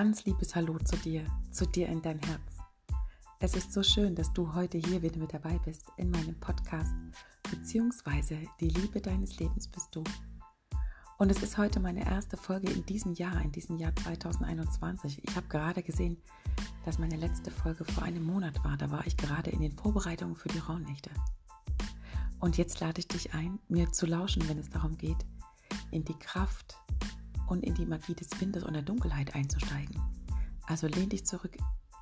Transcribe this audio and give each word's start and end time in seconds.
ganz 0.00 0.24
liebes 0.24 0.54
Hallo 0.54 0.78
zu 0.78 0.96
dir, 0.96 1.26
zu 1.50 1.66
dir 1.66 1.86
in 1.88 2.00
dein 2.00 2.18
Herz. 2.20 2.56
Es 3.38 3.54
ist 3.54 3.70
so 3.70 3.82
schön, 3.82 4.14
dass 4.14 4.32
du 4.32 4.54
heute 4.54 4.78
hier 4.78 5.02
wieder 5.02 5.18
mit 5.18 5.34
dabei 5.34 5.58
bist 5.58 5.92
in 5.98 6.10
meinem 6.10 6.40
Podcast, 6.40 6.94
beziehungsweise 7.50 8.38
die 8.60 8.70
Liebe 8.70 9.02
deines 9.02 9.38
Lebens 9.38 9.68
bist 9.68 9.94
du. 9.94 10.02
Und 11.18 11.30
es 11.30 11.42
ist 11.42 11.58
heute 11.58 11.80
meine 11.80 12.02
erste 12.02 12.38
Folge 12.38 12.70
in 12.70 12.82
diesem 12.86 13.12
Jahr, 13.12 13.42
in 13.42 13.52
diesem 13.52 13.76
Jahr 13.76 13.94
2021. 13.94 15.22
Ich 15.22 15.36
habe 15.36 15.48
gerade 15.48 15.82
gesehen, 15.82 16.16
dass 16.86 16.98
meine 16.98 17.16
letzte 17.16 17.50
Folge 17.50 17.84
vor 17.84 18.02
einem 18.02 18.24
Monat 18.24 18.64
war. 18.64 18.78
Da 18.78 18.90
war 18.90 19.06
ich 19.06 19.18
gerade 19.18 19.50
in 19.50 19.60
den 19.60 19.72
Vorbereitungen 19.72 20.34
für 20.34 20.48
die 20.48 20.60
Rauhnächte. 20.60 21.10
Und 22.38 22.56
jetzt 22.56 22.80
lade 22.80 23.00
ich 23.00 23.08
dich 23.08 23.34
ein, 23.34 23.58
mir 23.68 23.92
zu 23.92 24.06
lauschen, 24.06 24.48
wenn 24.48 24.56
es 24.56 24.70
darum 24.70 24.96
geht, 24.96 25.26
in 25.90 26.06
die 26.06 26.18
Kraft 26.18 26.78
und 27.50 27.64
in 27.64 27.74
die 27.74 27.84
Magie 27.84 28.14
des 28.14 28.28
Windes 28.40 28.62
und 28.62 28.74
der 28.74 28.82
Dunkelheit 28.82 29.34
einzusteigen. 29.34 30.00
Also 30.66 30.86
lehn 30.86 31.08
dich 31.08 31.26
zurück, 31.26 31.56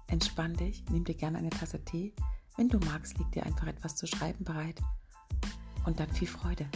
entspann 0.07 0.55
dich, 0.55 0.85
nimm 0.91 1.05
dir 1.05 1.15
gerne 1.15 1.39
eine 1.39 1.51
Tasse 1.51 1.83
Tee. 1.85 2.15
Wenn 2.57 2.69
du 2.69 2.79
magst, 2.81 3.19
liegt 3.19 3.35
dir 3.35 3.47
einfach 3.47 3.67
etwas 3.67 3.97
zu 3.97 4.07
schreiben 4.07 4.45
bereit. 4.45 4.81
Und 5.87 6.01
dann 6.01 6.11
viel 6.11 6.29
Freude. 6.29 6.67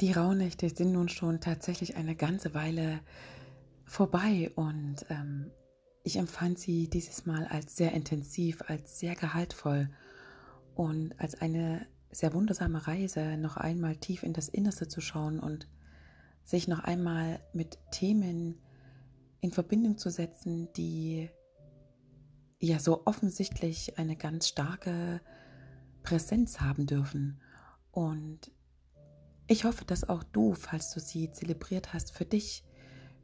Die 0.00 0.12
Rauhnächte 0.12 0.70
sind 0.70 0.92
nun 0.92 1.08
schon 1.08 1.40
tatsächlich 1.40 1.96
eine 1.96 2.16
ganze 2.16 2.54
Weile 2.54 3.00
vorbei 3.84 4.50
und 4.56 5.04
ähm, 5.10 5.50
ich 6.04 6.16
empfand 6.16 6.58
sie 6.58 6.88
dieses 6.88 7.26
Mal 7.26 7.46
als 7.46 7.76
sehr 7.76 7.92
intensiv, 7.92 8.62
als 8.66 8.98
sehr 8.98 9.14
gehaltvoll 9.14 9.90
und 10.74 11.20
als 11.20 11.40
eine 11.40 11.86
sehr 12.12 12.34
wundersame 12.34 12.86
Reise, 12.86 13.36
noch 13.36 13.56
einmal 13.56 13.96
tief 13.96 14.22
in 14.22 14.32
das 14.32 14.48
Innerste 14.48 14.86
zu 14.86 15.00
schauen 15.00 15.40
und 15.40 15.66
sich 16.44 16.68
noch 16.68 16.80
einmal 16.80 17.40
mit 17.52 17.78
Themen 17.90 18.60
in 19.40 19.50
Verbindung 19.50 19.98
zu 19.98 20.10
setzen, 20.10 20.72
die 20.74 21.30
ja 22.60 22.78
so 22.78 23.06
offensichtlich 23.06 23.98
eine 23.98 24.16
ganz 24.16 24.48
starke 24.48 25.20
Präsenz 26.02 26.60
haben 26.60 26.86
dürfen. 26.86 27.40
Und 27.90 28.52
ich 29.48 29.64
hoffe, 29.64 29.84
dass 29.84 30.08
auch 30.08 30.22
du, 30.22 30.54
falls 30.54 30.92
du 30.92 31.00
sie 31.00 31.32
zelebriert 31.32 31.92
hast, 31.92 32.12
für 32.12 32.24
dich 32.24 32.64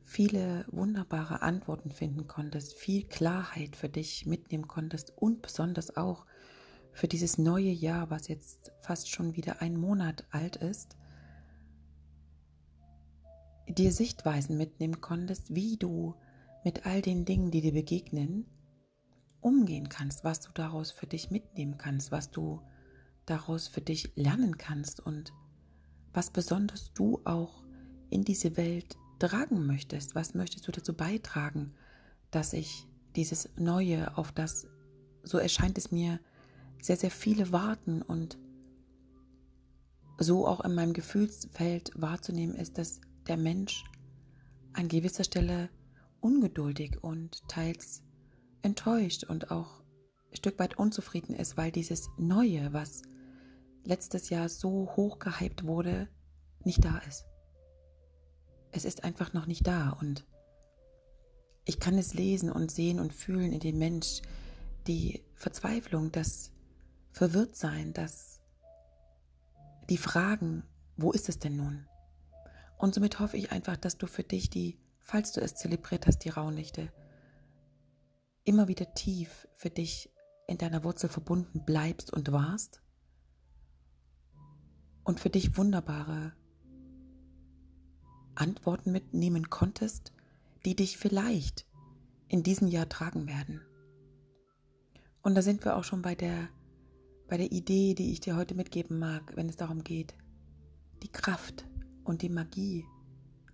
viele 0.03 0.65
wunderbare 0.71 1.43
Antworten 1.43 1.91
finden 1.91 2.27
konntest, 2.27 2.75
viel 2.75 3.05
Klarheit 3.05 3.77
für 3.77 3.91
dich 3.91 4.25
mitnehmen 4.27 4.67
konntest 4.67 5.13
und 5.17 5.43
besonders 5.43 5.97
auch 5.97 6.25
für 6.99 7.07
dieses 7.07 7.39
neue 7.39 7.71
Jahr, 7.71 8.11
was 8.11 8.27
jetzt 8.27 8.73
fast 8.81 9.09
schon 9.09 9.37
wieder 9.37 9.63
ein 9.63 9.77
Monat 9.77 10.27
alt 10.31 10.57
ist, 10.57 10.97
dir 13.69 13.93
Sichtweisen 13.93 14.57
mitnehmen 14.57 15.01
konntest, 15.01 15.55
wie 15.55 15.77
du 15.77 16.17
mit 16.65 16.87
all 16.87 17.01
den 17.01 17.25
Dingen, 17.25 17.53
die 17.53 17.61
dir 17.61 17.73
begegnen, 17.73 18.47
umgehen 19.41 19.89
kannst, 19.89 20.25
was 20.25 20.41
du 20.41 20.51
daraus 20.53 20.91
für 20.91 21.07
dich 21.07 21.31
mitnehmen 21.31 21.79
kannst, 21.79 22.11
was 22.11 22.33
du 22.33 22.63
daraus 23.27 23.69
für 23.69 23.81
dich 23.81 24.11
lernen 24.17 24.59
kannst 24.59 24.99
und 24.99 25.33
was 26.13 26.33
besonders 26.33 26.93
du 26.95 27.21
auch 27.25 27.63
in 28.11 28.25
diese 28.25 28.57
Welt 28.57 28.97
tragen 29.21 29.69
möchtest. 29.69 30.17
Was 30.17 30.35
möchtest 30.35 30.67
du 30.67 30.73
dazu 30.73 30.95
beitragen, 30.95 31.75
dass 32.33 32.53
ich 32.55 32.89
dieses 33.15 33.51
Neue, 33.55 34.19
auf 34.19 34.33
das, 34.33 34.67
so 35.23 35.39
erscheint 35.39 35.79
es 35.79 35.93
mir, 35.93 36.19
sehr, 36.81 36.97
sehr 36.97 37.11
viele 37.11 37.53
warten 37.53 38.03
und 38.03 38.39
so 40.19 40.47
auch 40.47 40.61
in 40.61 40.75
meinem 40.75 40.93
Gefühlsfeld 40.93 41.93
wahrzunehmen 41.95 42.55
ist, 42.55 42.79
dass 42.79 43.01
der 43.27 43.37
Mensch 43.37 43.85
an 44.73 44.89
gewisser 44.89 45.25
Stelle 45.25 45.71
ungeduldig 46.21 47.03
und 47.03 47.47
teils 47.49 48.03
enttäuscht 48.63 49.25
und 49.25 49.51
auch 49.51 49.81
ein 50.31 50.37
Stück 50.37 50.59
weit 50.59 50.79
unzufrieden 50.79 51.35
ist, 51.35 51.57
weil 51.57 51.71
dieses 51.71 52.11
Neue, 52.19 52.73
was 52.73 53.03
letztes 53.85 54.29
Jahr 54.29 54.49
so 54.49 54.91
hoch 54.97 55.19
gehypt 55.19 55.65
wurde, 55.65 56.09
nicht 56.65 56.85
da 56.85 56.99
ist. 57.09 57.25
Es 58.73 58.85
ist 58.85 59.05
einfach 59.05 59.33
noch 59.33 59.47
nicht 59.47 59.67
da 59.67 59.91
und 59.91 60.27
ich 61.65 61.81
kann 61.81 61.97
es 61.99 62.15
lesen 62.15 62.51
und 62.51 62.71
sehen 62.71 62.99
und 62.99 63.13
fühlen 63.13 63.53
in 63.53 63.61
dem 63.61 63.79
Mensch, 63.79 64.23
die 64.87 65.23
Verzweiflung, 65.35 66.11
dass 66.11 66.51
verwirrt 67.19 67.57
sein, 67.57 67.93
dass 67.93 68.41
die 69.91 69.99
Fragen, 69.99 70.63
wo 70.97 71.11
ist 71.11 71.29
es 71.29 71.41
denn 71.41 71.57
nun? 71.57 71.85
Und 72.79 72.95
somit 72.95 73.19
hoffe 73.19 73.37
ich 73.37 73.51
einfach, 73.51 73.77
dass 73.77 73.99
du 73.99 74.07
für 74.07 74.23
dich 74.23 74.51
die, 74.51 74.79
falls 75.01 75.33
du 75.33 75.41
es 75.41 75.57
zelebriert 75.57 76.07
hast, 76.07 76.21
die 76.21 76.29
Rauhnächte, 76.29 76.93
immer 78.45 78.69
wieder 78.69 78.95
tief 78.95 79.49
für 79.57 79.69
dich 79.69 80.15
in 80.47 80.59
deiner 80.59 80.85
Wurzel 80.85 81.09
verbunden 81.09 81.65
bleibst 81.65 82.13
und 82.13 82.31
warst 82.31 82.83
und 85.03 85.19
für 85.19 85.29
dich 85.29 85.57
wunderbare 85.57 86.35
Antworten 88.37 88.93
mitnehmen 88.93 89.51
konntest, 89.51 90.13
die 90.65 90.77
dich 90.77 90.99
vielleicht 90.99 91.67
in 92.29 92.45
diesem 92.45 92.69
Jahr 92.69 92.89
tragen 92.89 93.27
werden. 93.27 93.61
Und 95.23 95.35
da 95.35 95.43
sind 95.43 95.65
wir 95.65 95.77
auch 95.77 95.85
schon 95.85 96.01
bei 96.01 96.15
der 96.15 96.49
bei 97.29 97.37
der 97.37 97.53
Idee, 97.53 97.95
die 97.95 98.11
ich 98.11 98.21
dir 98.21 98.37
heute 98.37 98.55
mitgeben 98.55 98.99
mag, 98.99 99.37
wenn 99.37 99.49
es 99.49 99.57
darum 99.57 99.85
geht, 99.85 100.15
die 101.03 101.13
Kraft 101.13 101.67
und 102.05 102.23
die 102.23 102.31
Magie 102.31 102.87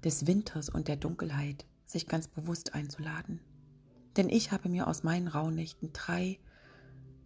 des 0.05 0.27
Winters 0.27 0.69
und 0.69 0.89
der 0.89 0.97
Dunkelheit 0.97 1.67
sich 1.85 2.07
ganz 2.07 2.29
bewusst 2.29 2.75
einzuladen. 2.75 3.41
Denn 4.17 4.29
ich 4.29 4.53
habe 4.53 4.69
mir 4.69 4.87
aus 4.87 5.03
meinen 5.03 5.29
Rauhnächten 5.29 5.93
drei 5.93 6.39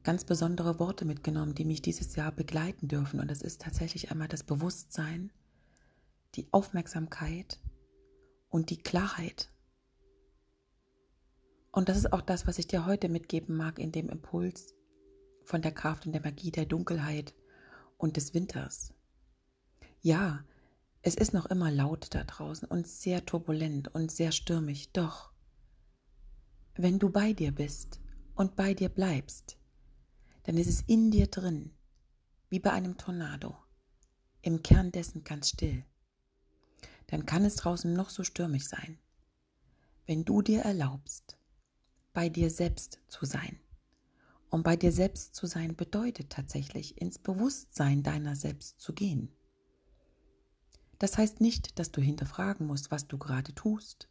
ganz 0.03 0.25
besondere 0.25 0.79
Worte 0.79 1.05
mitgenommen, 1.05 1.55
die 1.55 1.67
mich 1.67 1.83
dieses 1.83 2.17
Jahr 2.17 2.33
begleiten 2.33 2.89
dürfen. 2.89 3.21
Und 3.21 3.31
das 3.31 3.43
ist 3.43 3.61
tatsächlich 3.61 4.11
einmal 4.11 4.29
das 4.29 4.43
Bewusstsein, 4.43 5.31
die 6.35 6.49
Aufmerksamkeit 6.51 7.61
und 8.49 8.71
die 8.71 8.79
Klarheit. 8.79 9.51
Und 11.73 11.91
das 11.91 11.99
ist 11.99 12.13
auch 12.13 12.23
das, 12.23 12.47
was 12.47 12.59
ich 12.59 12.67
dir 12.67 12.87
heute 12.87 13.11
mitgeben 13.11 13.55
mag 13.55 13.79
in 13.79 13.93
dem 13.93 14.09
Impuls, 14.09 14.75
von 15.49 15.63
der 15.63 15.73
Kraft 15.73 16.05
und 16.05 16.13
der 16.13 16.21
Magie 16.21 16.51
der 16.51 16.67
Dunkelheit 16.67 17.35
und 17.97 18.19
des 18.19 18.35
Winters. 18.35 18.93
Ja, 20.03 20.45
es 21.01 21.15
ist 21.15 21.33
noch 21.33 21.47
immer 21.47 21.71
laut 21.71 22.09
da 22.15 22.23
draußen 22.23 22.69
und 22.69 22.87
sehr 22.87 23.25
turbulent 23.25 23.89
und 23.95 24.13
sehr 24.13 24.31
stürmig, 24.31 24.93
doch 24.93 25.33
wenn 26.75 26.99
du 26.99 27.09
bei 27.09 27.33
dir 27.33 27.51
bist 27.51 27.99
und 28.35 28.57
bei 28.57 28.75
dir 28.75 28.91
bleibst, 28.91 29.57
dann 30.43 30.59
ist 30.59 30.69
es 30.69 30.83
in 30.83 31.11
dir 31.11 31.29
drin, 31.29 31.71
wie 32.51 32.61
bei 32.61 32.71
einem 32.71 32.99
Tornado, 32.99 33.57
im 34.43 34.63
Kern 34.63 34.93
dessen 34.93 35.25
ganz 35.25 35.49
still. 35.49 35.83
Dann 37.07 37.25
kann 37.25 37.47
es 37.47 37.57
draußen 37.57 37.91
noch 37.91 38.11
so 38.11 38.23
stürmisch 38.23 38.67
sein, 38.67 38.99
wenn 40.05 40.27
du 40.27 40.43
dir 40.43 40.61
erlaubst, 40.61 41.39
bei 42.13 42.29
dir 42.29 42.51
selbst 42.51 43.01
zu 43.09 43.25
sein 43.25 43.59
um 44.51 44.63
bei 44.63 44.77
dir 44.77 44.93
selbst 44.93 45.35
zu 45.35 45.47
sein 45.47 45.77
bedeutet 45.77 46.31
tatsächlich, 46.31 47.01
ins 47.01 47.19
Bewusstsein 47.19 48.03
deiner 48.03 48.37
selbst 48.37 48.81
zu 48.81 48.93
gehen. 48.93 49.31
Das 50.99 51.17
heißt 51.17 51.41
nicht, 51.41 51.79
dass 51.79 51.93
du 51.93 52.01
hinterfragen 52.01 52.67
musst, 52.67 52.91
was 52.91 53.07
du 53.07 53.19
gerade 53.19 53.55
tust, 53.55 54.09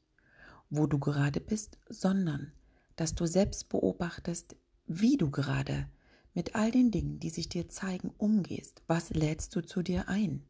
wo 0.69 0.87
du 0.87 0.99
gerade 0.99 1.41
bist, 1.41 1.77
sondern 1.89 2.53
dass 2.95 3.15
du 3.15 3.25
selbst 3.25 3.69
beobachtest, 3.69 4.55
wie 4.85 5.17
du 5.17 5.29
gerade 5.29 5.89
mit 6.33 6.55
all 6.55 6.71
den 6.71 6.91
Dingen, 6.91 7.19
die 7.19 7.29
sich 7.29 7.49
dir 7.49 7.67
zeigen, 7.67 8.13
umgehst. 8.17 8.83
Was 8.87 9.09
lädst 9.09 9.55
du 9.55 9.61
zu 9.61 9.81
dir 9.81 10.07
ein? 10.07 10.43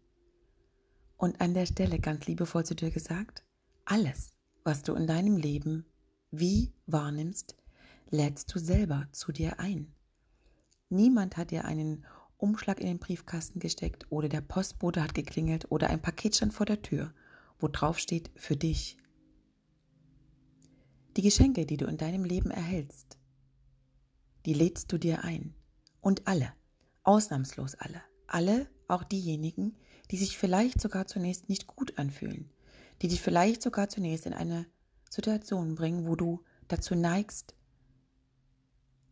Und 1.17 1.41
an 1.41 1.53
der 1.53 1.65
Stelle 1.65 2.00
ganz 2.00 2.27
liebevoll 2.27 2.65
zu 2.65 2.75
dir 2.75 2.91
gesagt, 2.91 3.44
alles, 3.85 4.35
was 4.63 4.83
du 4.83 4.94
in 4.94 5.07
deinem 5.07 5.38
Leben 5.38 5.85
wie 6.29 6.73
wahrnimmst, 6.85 7.56
lädst 8.09 8.54
du 8.54 8.59
selber 8.59 9.07
zu 9.12 9.31
dir 9.31 9.59
ein. 9.59 9.94
Niemand 10.89 11.38
hat 11.38 11.51
dir 11.51 11.65
einen 11.65 12.06
Umschlag 12.38 12.80
in 12.80 12.88
den 12.88 13.00
Briefkasten 13.00 13.59
gesteckt 13.59 14.06
oder 14.09 14.30
der 14.30 14.42
Postbote 14.42 15.01
hat 15.01 15.13
geklingelt 15.13 15.71
oder 15.71 15.89
ein 15.89 16.01
Paket 16.01 16.36
stand 16.36 16.54
vor 16.54 16.65
der 16.65 16.81
Tür, 16.81 17.13
wo 17.59 17.68
drauf 17.68 18.00
steht 18.00 18.31
für 18.36 18.56
dich. 18.56 18.98
Die 21.18 21.24
Geschenke, 21.24 21.65
die 21.65 21.77
du 21.77 21.88
in 21.88 21.98
deinem 21.98 22.24
Leben 22.24 22.51
erhältst, 22.51 23.18
die 24.45 24.54
lädst 24.54 24.92
du 24.92 24.98
dir 24.98 25.24
ein. 25.24 25.56
Und 26.00 26.27
alle, 26.27 26.54
ausnahmslos 27.04 27.75
alle, 27.75 28.01
alle, 28.27 28.69
auch 28.88 29.04
diejenigen, 29.04 29.75
die 30.12 30.18
sich 30.18 30.38
vielleicht 30.38 30.80
sogar 30.80 31.07
zunächst 31.07 31.50
nicht 31.50 31.68
gut 31.68 31.98
anfühlen, 31.98 32.50
die 33.01 33.07
dich 33.07 33.21
vielleicht 33.21 33.62
sogar 33.62 33.89
zunächst 33.89 34.25
in 34.25 34.33
eine 34.33 34.68
Situation 35.09 35.75
bringen, 35.75 36.07
wo 36.07 36.15
du 36.15 36.44
dazu 36.68 36.95
neigst, 36.95 37.56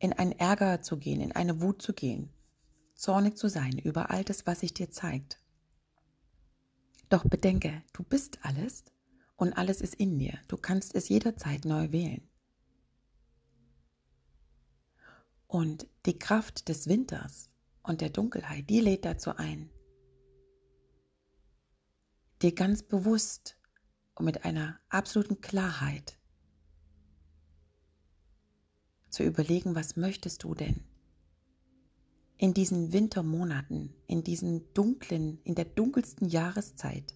in 0.06 0.14
einen 0.14 0.32
Ärger 0.32 0.82
zu 0.82 0.98
gehen, 0.98 1.20
in 1.20 1.32
eine 1.32 1.62
Wut 1.62 1.82
zu 1.82 1.94
gehen, 1.94 2.30
zornig 2.94 3.38
zu 3.38 3.50
sein 3.50 3.78
über 3.78 4.10
all 4.10 4.24
das, 4.24 4.46
was 4.46 4.62
sich 4.62 4.74
dir 4.74 4.92
zeigt. 4.92 5.42
Doch 7.10 7.24
bedenke, 7.24 7.84
du 7.94 8.04
bist 8.04 8.40
alles 8.44 8.84
und 9.36 9.54
alles 9.54 9.82
ist 9.82 9.96
in 9.96 10.18
dir. 10.18 10.40
Du 10.48 10.58
kannst 10.58 10.96
es 10.96 11.10
jederzeit 11.10 11.66
neu 11.66 11.92
wählen. 11.92 12.28
Und 15.48 15.88
die 16.06 16.18
Kraft 16.18 16.70
des 16.70 16.88
Winters 16.88 17.50
und 17.84 18.02
der 18.02 18.10
Dunkelheit, 18.10 18.70
die 18.70 18.80
lädt 18.80 19.06
dazu 19.06 19.36
ein, 19.36 19.70
dir 22.42 22.54
ganz 22.54 22.84
bewusst 22.84 23.58
und 24.16 24.26
mit 24.26 24.46
einer 24.46 24.80
absoluten 24.90 25.42
Klarheit 25.42 26.18
zu 29.16 29.24
überlegen, 29.24 29.76
was 29.76 29.96
möchtest 29.96 30.44
du 30.44 30.54
denn 30.54 30.84
in 32.38 32.54
diesen 32.54 32.92
Wintermonaten, 32.92 33.94
in 34.08 34.26
diesen 34.26 34.74
dunklen, 34.74 35.40
in 35.46 35.56
der 35.56 35.64
dunkelsten 35.64 36.28
Jahreszeit, 36.28 37.16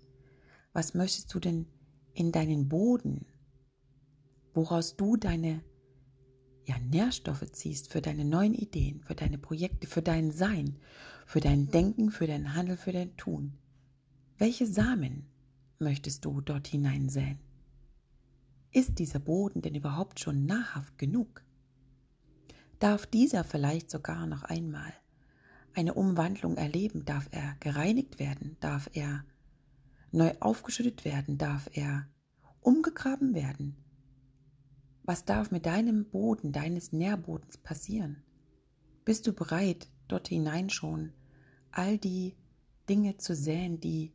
was 0.71 0.93
möchtest 0.93 1.33
du 1.33 1.41
denn 1.41 1.67
in 2.13 2.31
deinen 2.31 2.69
Boden, 2.69 3.25
woraus 4.53 4.95
du 4.95 5.17
deine 5.17 5.61
ja, 6.65 6.79
Nährstoffe 6.79 7.51
ziehst 7.51 7.91
für 7.91 8.01
deine 8.01 8.23
neuen 8.23 8.53
Ideen, 8.53 9.01
für 9.01 9.15
deine 9.15 9.37
Projekte, 9.37 9.85
für 9.85 10.01
dein 10.01 10.31
Sein, 10.31 10.77
für 11.25 11.41
dein 11.41 11.69
Denken, 11.69 12.11
für 12.11 12.27
dein 12.27 12.55
Handeln, 12.55 12.77
für 12.77 12.93
dein 12.93 13.17
Tun. 13.17 13.57
Welche 14.37 14.67
Samen 14.67 15.27
möchtest 15.79 16.23
du 16.23 16.39
dort 16.39 16.67
hineinsäen? 16.67 17.39
Ist 18.71 18.99
dieser 18.99 19.19
Boden 19.19 19.61
denn 19.61 19.75
überhaupt 19.75 20.21
schon 20.21 20.45
nahrhaft 20.45 20.97
genug? 20.97 21.43
Darf 22.79 23.05
dieser 23.05 23.43
vielleicht 23.43 23.91
sogar 23.91 24.25
noch 24.25 24.43
einmal 24.43 24.93
eine 25.75 25.95
Umwandlung 25.95 26.55
erleben? 26.55 27.03
Darf 27.03 27.27
er 27.31 27.57
gereinigt 27.59 28.19
werden? 28.19 28.55
Darf 28.61 28.89
er 28.93 29.25
neu 30.11 30.33
aufgeschüttet 30.39 31.03
werden? 31.03 31.37
Darf 31.37 31.69
er 31.73 32.07
umgegraben 32.61 33.33
werden? 33.33 33.75
Was 35.03 35.25
darf 35.25 35.51
mit 35.51 35.65
deinem 35.65 36.09
Boden, 36.09 36.53
deines 36.53 36.93
Nährbodens 36.93 37.57
passieren? 37.57 38.23
Bist 39.03 39.27
du 39.27 39.33
bereit, 39.33 39.89
dort 40.07 40.29
hinein 40.29 40.69
schon 40.69 41.11
all 41.71 41.97
die 41.97 42.37
Dinge 42.87 43.17
zu 43.17 43.35
säen, 43.35 43.81
die 43.81 44.13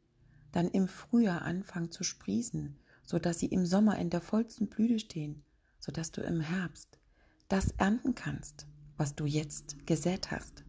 dann 0.53 0.69
im 0.69 0.89
Frühjahr 0.89 1.43
anfangen 1.43 1.91
zu 1.91 2.03
sprießen, 2.03 2.79
sodass 3.05 3.41
sie 3.41 3.47
im 3.47 3.67
Sommer 3.67 3.99
in 3.99 4.09
der 4.09 4.23
vollsten 4.23 4.69
Blüte 4.69 4.99
stehen, 4.99 5.45
sodass 5.81 6.13
du 6.13 6.23
im 6.23 6.41
Herbst 6.41 6.99
das 7.49 7.71
ernten 7.73 8.15
kannst, 8.15 8.67
was 8.97 9.15
du 9.15 9.27
jetzt 9.27 9.87
gesät 9.87 10.31
hast? 10.31 10.65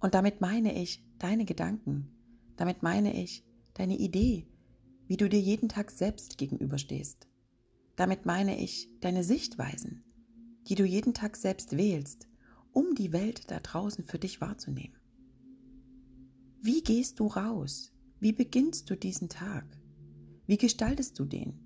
Und 0.00 0.14
damit 0.14 0.40
meine 0.40 0.80
ich 0.80 1.04
deine 1.18 1.44
Gedanken, 1.44 2.10
damit 2.56 2.82
meine 2.82 3.22
ich 3.22 3.44
deine 3.74 3.96
Idee, 3.96 4.46
wie 5.06 5.16
du 5.16 5.28
dir 5.28 5.40
jeden 5.40 5.68
Tag 5.68 5.90
selbst 5.90 6.38
gegenüberstehst. 6.38 7.28
Damit 7.96 8.26
meine 8.26 8.58
ich 8.58 8.88
deine 9.00 9.24
Sichtweisen, 9.24 10.04
die 10.68 10.74
du 10.74 10.84
jeden 10.84 11.14
Tag 11.14 11.36
selbst 11.36 11.76
wählst, 11.76 12.28
um 12.72 12.94
die 12.94 13.12
Welt 13.12 13.50
da 13.50 13.60
draußen 13.60 14.04
für 14.04 14.18
dich 14.18 14.40
wahrzunehmen. 14.40 14.96
Wie 16.60 16.82
gehst 16.82 17.20
du 17.20 17.26
raus? 17.26 17.92
Wie 18.20 18.32
beginnst 18.32 18.88
du 18.88 18.96
diesen 18.96 19.28
Tag? 19.28 19.66
Wie 20.46 20.56
gestaltest 20.56 21.18
du 21.18 21.24
den? 21.24 21.58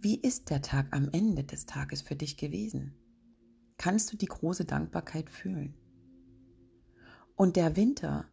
Wie 0.00 0.20
ist 0.20 0.50
der 0.50 0.62
Tag 0.62 0.94
am 0.94 1.08
Ende 1.12 1.44
des 1.44 1.66
Tages 1.66 2.02
für 2.02 2.16
dich 2.16 2.36
gewesen? 2.36 2.94
Kannst 3.82 4.12
du 4.12 4.16
die 4.16 4.26
große 4.26 4.64
Dankbarkeit 4.64 5.28
fühlen? 5.28 5.74
Und 7.34 7.56
der 7.56 7.74
Winter, 7.74 8.28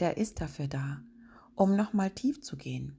der 0.00 0.16
ist 0.16 0.40
dafür 0.40 0.66
da, 0.66 1.04
um 1.54 1.76
nochmal 1.76 2.10
tief 2.10 2.40
zu 2.40 2.56
gehen, 2.56 2.98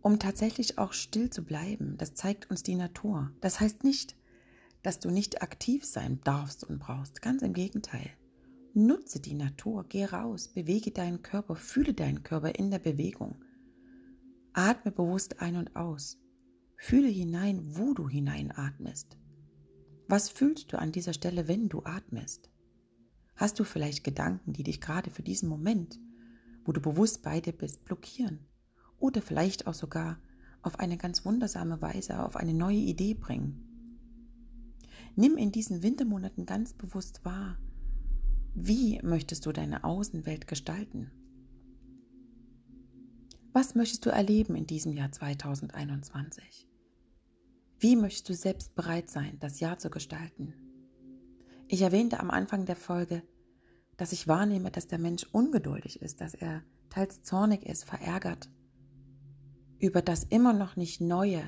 um 0.00 0.18
tatsächlich 0.18 0.78
auch 0.78 0.94
still 0.94 1.28
zu 1.28 1.44
bleiben. 1.44 1.98
Das 1.98 2.14
zeigt 2.14 2.50
uns 2.50 2.62
die 2.62 2.74
Natur. 2.74 3.32
Das 3.42 3.60
heißt 3.60 3.84
nicht, 3.84 4.16
dass 4.82 4.98
du 4.98 5.10
nicht 5.10 5.42
aktiv 5.42 5.84
sein 5.84 6.22
darfst 6.24 6.64
und 6.64 6.78
brauchst. 6.78 7.20
Ganz 7.20 7.42
im 7.42 7.52
Gegenteil. 7.52 8.08
Nutze 8.72 9.20
die 9.20 9.34
Natur, 9.34 9.84
geh 9.86 10.06
raus, 10.06 10.48
bewege 10.48 10.90
deinen 10.90 11.20
Körper, 11.20 11.54
fühle 11.54 11.92
deinen 11.92 12.22
Körper 12.22 12.54
in 12.54 12.70
der 12.70 12.78
Bewegung. 12.78 13.44
Atme 14.54 14.90
bewusst 14.90 15.38
ein 15.42 15.56
und 15.56 15.76
aus. 15.76 16.18
Fühle 16.78 17.08
hinein, 17.08 17.60
wo 17.76 17.92
du 17.92 18.08
hineinatmest. 18.08 19.18
Was 20.08 20.28
fühlst 20.28 20.72
du 20.72 20.78
an 20.78 20.92
dieser 20.92 21.12
Stelle, 21.12 21.48
wenn 21.48 21.68
du 21.68 21.82
atmest? 21.84 22.50
Hast 23.36 23.58
du 23.58 23.64
vielleicht 23.64 24.04
Gedanken, 24.04 24.52
die 24.52 24.62
dich 24.62 24.80
gerade 24.80 25.10
für 25.10 25.22
diesen 25.22 25.48
Moment, 25.48 25.98
wo 26.64 26.72
du 26.72 26.80
bewusst 26.80 27.22
bei 27.22 27.40
dir 27.40 27.52
bist, 27.52 27.84
blockieren? 27.84 28.40
Oder 28.98 29.22
vielleicht 29.22 29.66
auch 29.66 29.74
sogar 29.74 30.18
auf 30.62 30.78
eine 30.78 30.96
ganz 30.96 31.24
wundersame 31.24 31.80
Weise 31.82 32.24
auf 32.24 32.36
eine 32.36 32.54
neue 32.54 32.76
Idee 32.76 33.14
bringen? 33.14 33.68
Nimm 35.16 35.36
in 35.36 35.52
diesen 35.52 35.82
Wintermonaten 35.82 36.46
ganz 36.46 36.72
bewusst 36.72 37.24
wahr, 37.24 37.58
wie 38.54 39.00
möchtest 39.02 39.46
du 39.46 39.52
deine 39.52 39.82
Außenwelt 39.82 40.46
gestalten? 40.46 41.10
Was 43.52 43.74
möchtest 43.74 44.06
du 44.06 44.10
erleben 44.10 44.56
in 44.56 44.66
diesem 44.66 44.92
Jahr 44.92 45.10
2021? 45.10 46.68
Wie 47.82 47.96
möchtest 47.96 48.28
du 48.28 48.34
selbst 48.34 48.76
bereit 48.76 49.10
sein, 49.10 49.38
das 49.40 49.58
Jahr 49.58 49.76
zu 49.76 49.90
gestalten? 49.90 50.54
Ich 51.66 51.82
erwähnte 51.82 52.20
am 52.20 52.30
Anfang 52.30 52.64
der 52.64 52.76
Folge, 52.76 53.24
dass 53.96 54.12
ich 54.12 54.28
wahrnehme, 54.28 54.70
dass 54.70 54.86
der 54.86 55.00
Mensch 55.00 55.24
ungeduldig 55.32 56.00
ist, 56.00 56.20
dass 56.20 56.34
er 56.34 56.62
teils 56.90 57.24
zornig 57.24 57.66
ist, 57.66 57.82
verärgert 57.82 58.48
über 59.80 60.00
das 60.00 60.22
immer 60.22 60.52
noch 60.52 60.76
nicht 60.76 61.00
Neue, 61.00 61.42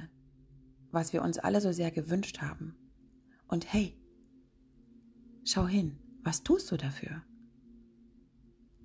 was 0.90 1.12
wir 1.12 1.22
uns 1.22 1.38
alle 1.38 1.60
so 1.60 1.70
sehr 1.70 1.92
gewünscht 1.92 2.40
haben. 2.40 2.74
Und 3.46 3.72
hey, 3.72 3.96
schau 5.44 5.68
hin, 5.68 6.00
was 6.24 6.42
tust 6.42 6.72
du 6.72 6.76
dafür? 6.76 7.22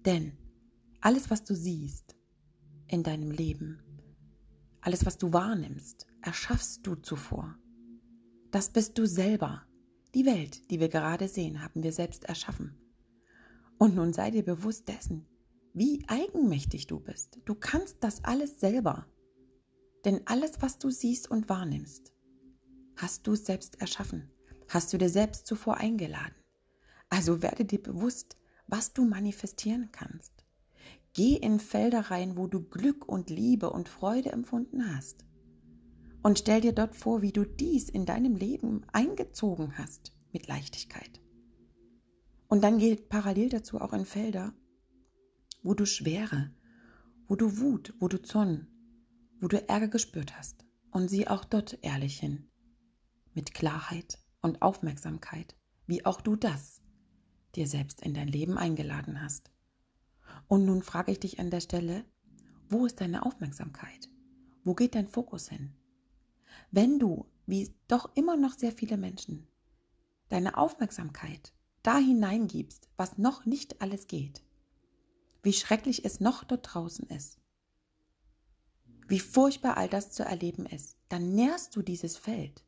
Denn 0.05 0.33
alles, 1.01 1.31
was 1.31 1.45
du 1.45 1.55
siehst 1.55 2.15
in 2.85 3.01
deinem 3.01 3.31
Leben, 3.31 3.81
alles, 4.81 5.05
was 5.05 5.17
du 5.17 5.33
wahrnimmst, 5.33 6.07
erschaffst 6.21 6.85
du 6.85 6.95
zuvor. 6.95 7.57
Das 8.51 8.69
bist 8.69 8.97
du 8.97 9.05
selber. 9.05 9.65
Die 10.15 10.25
Welt, 10.25 10.71
die 10.71 10.79
wir 10.79 10.89
gerade 10.89 11.27
sehen, 11.27 11.61
haben 11.61 11.83
wir 11.83 11.93
selbst 11.93 12.25
erschaffen. 12.25 12.75
Und 13.77 13.95
nun 13.95 14.11
sei 14.13 14.31
dir 14.31 14.43
bewusst 14.43 14.87
dessen, 14.87 15.25
wie 15.73 16.03
eigenmächtig 16.07 16.87
du 16.87 16.99
bist. 16.99 17.39
Du 17.45 17.55
kannst 17.55 18.03
das 18.03 18.23
alles 18.23 18.59
selber. 18.59 19.05
Denn 20.05 20.25
alles, 20.25 20.61
was 20.61 20.79
du 20.79 20.89
siehst 20.89 21.29
und 21.29 21.49
wahrnimmst, 21.49 22.13
hast 22.95 23.27
du 23.27 23.35
selbst 23.35 23.79
erschaffen, 23.81 24.31
hast 24.67 24.91
du 24.91 24.97
dir 24.97 25.09
selbst 25.09 25.45
zuvor 25.45 25.77
eingeladen. 25.77 26.35
Also 27.09 27.41
werde 27.41 27.65
dir 27.65 27.81
bewusst, 27.81 28.37
was 28.67 28.93
du 28.93 29.03
manifestieren 29.03 29.89
kannst. 29.91 30.38
Geh 31.19 31.35
in 31.35 31.59
Felder 31.59 32.11
rein, 32.11 32.37
wo 32.37 32.47
du 32.47 32.63
Glück 32.63 33.05
und 33.05 33.29
Liebe 33.29 33.71
und 33.71 33.89
Freude 33.89 34.31
empfunden 34.31 34.95
hast. 34.95 35.25
Und 36.23 36.39
stell 36.39 36.61
dir 36.61 36.71
dort 36.71 36.95
vor, 36.95 37.21
wie 37.21 37.33
du 37.33 37.43
dies 37.43 37.89
in 37.89 38.05
deinem 38.05 38.37
Leben 38.37 38.85
eingezogen 38.93 39.77
hast 39.77 40.13
mit 40.31 40.47
Leichtigkeit. 40.47 41.19
Und 42.47 42.63
dann 42.63 42.77
geht 42.79 43.09
parallel 43.09 43.49
dazu 43.49 43.81
auch 43.81 43.91
in 43.91 44.05
Felder, 44.05 44.53
wo 45.61 45.73
du 45.73 45.85
Schwere, 45.85 46.53
wo 47.27 47.35
du 47.35 47.59
Wut, 47.59 47.93
wo 47.99 48.07
du 48.07 48.21
Zorn, 48.21 48.69
wo 49.41 49.49
du 49.49 49.61
Ärger 49.67 49.89
gespürt 49.89 50.37
hast. 50.37 50.63
Und 50.89 51.09
sieh 51.09 51.27
auch 51.27 51.43
dort 51.43 51.79
ehrlich 51.81 52.17
hin, 52.17 52.47
mit 53.33 53.53
Klarheit 53.53 54.19
und 54.41 54.61
Aufmerksamkeit, 54.61 55.57
wie 55.85 56.05
auch 56.05 56.21
du 56.21 56.37
das 56.37 56.81
dir 57.55 57.67
selbst 57.67 58.01
in 58.03 58.13
dein 58.13 58.29
Leben 58.29 58.57
eingeladen 58.57 59.21
hast. 59.21 59.51
Und 60.47 60.65
nun 60.65 60.81
frage 60.81 61.11
ich 61.11 61.19
dich 61.19 61.39
an 61.39 61.49
der 61.49 61.61
Stelle, 61.61 62.05
wo 62.69 62.85
ist 62.85 63.01
deine 63.01 63.25
Aufmerksamkeit? 63.25 64.09
Wo 64.63 64.75
geht 64.75 64.95
dein 64.95 65.07
Fokus 65.07 65.49
hin? 65.49 65.73
Wenn 66.71 66.99
du, 66.99 67.25
wie 67.45 67.73
doch 67.87 68.15
immer 68.15 68.37
noch 68.37 68.53
sehr 68.53 68.71
viele 68.71 68.97
Menschen, 68.97 69.47
deine 70.29 70.57
Aufmerksamkeit 70.57 71.53
da 71.81 71.97
hineingibst, 71.97 72.89
was 72.97 73.17
noch 73.17 73.45
nicht 73.45 73.81
alles 73.81 74.07
geht, 74.07 74.43
wie 75.41 75.53
schrecklich 75.53 76.05
es 76.05 76.19
noch 76.19 76.43
dort 76.43 76.73
draußen 76.73 77.07
ist, 77.09 77.39
wie 79.07 79.19
furchtbar 79.19 79.77
all 79.77 79.89
das 79.89 80.11
zu 80.11 80.23
erleben 80.23 80.65
ist, 80.67 80.97
dann 81.07 81.33
nährst 81.33 81.75
du 81.75 81.81
dieses 81.81 82.17
Feld. 82.17 82.63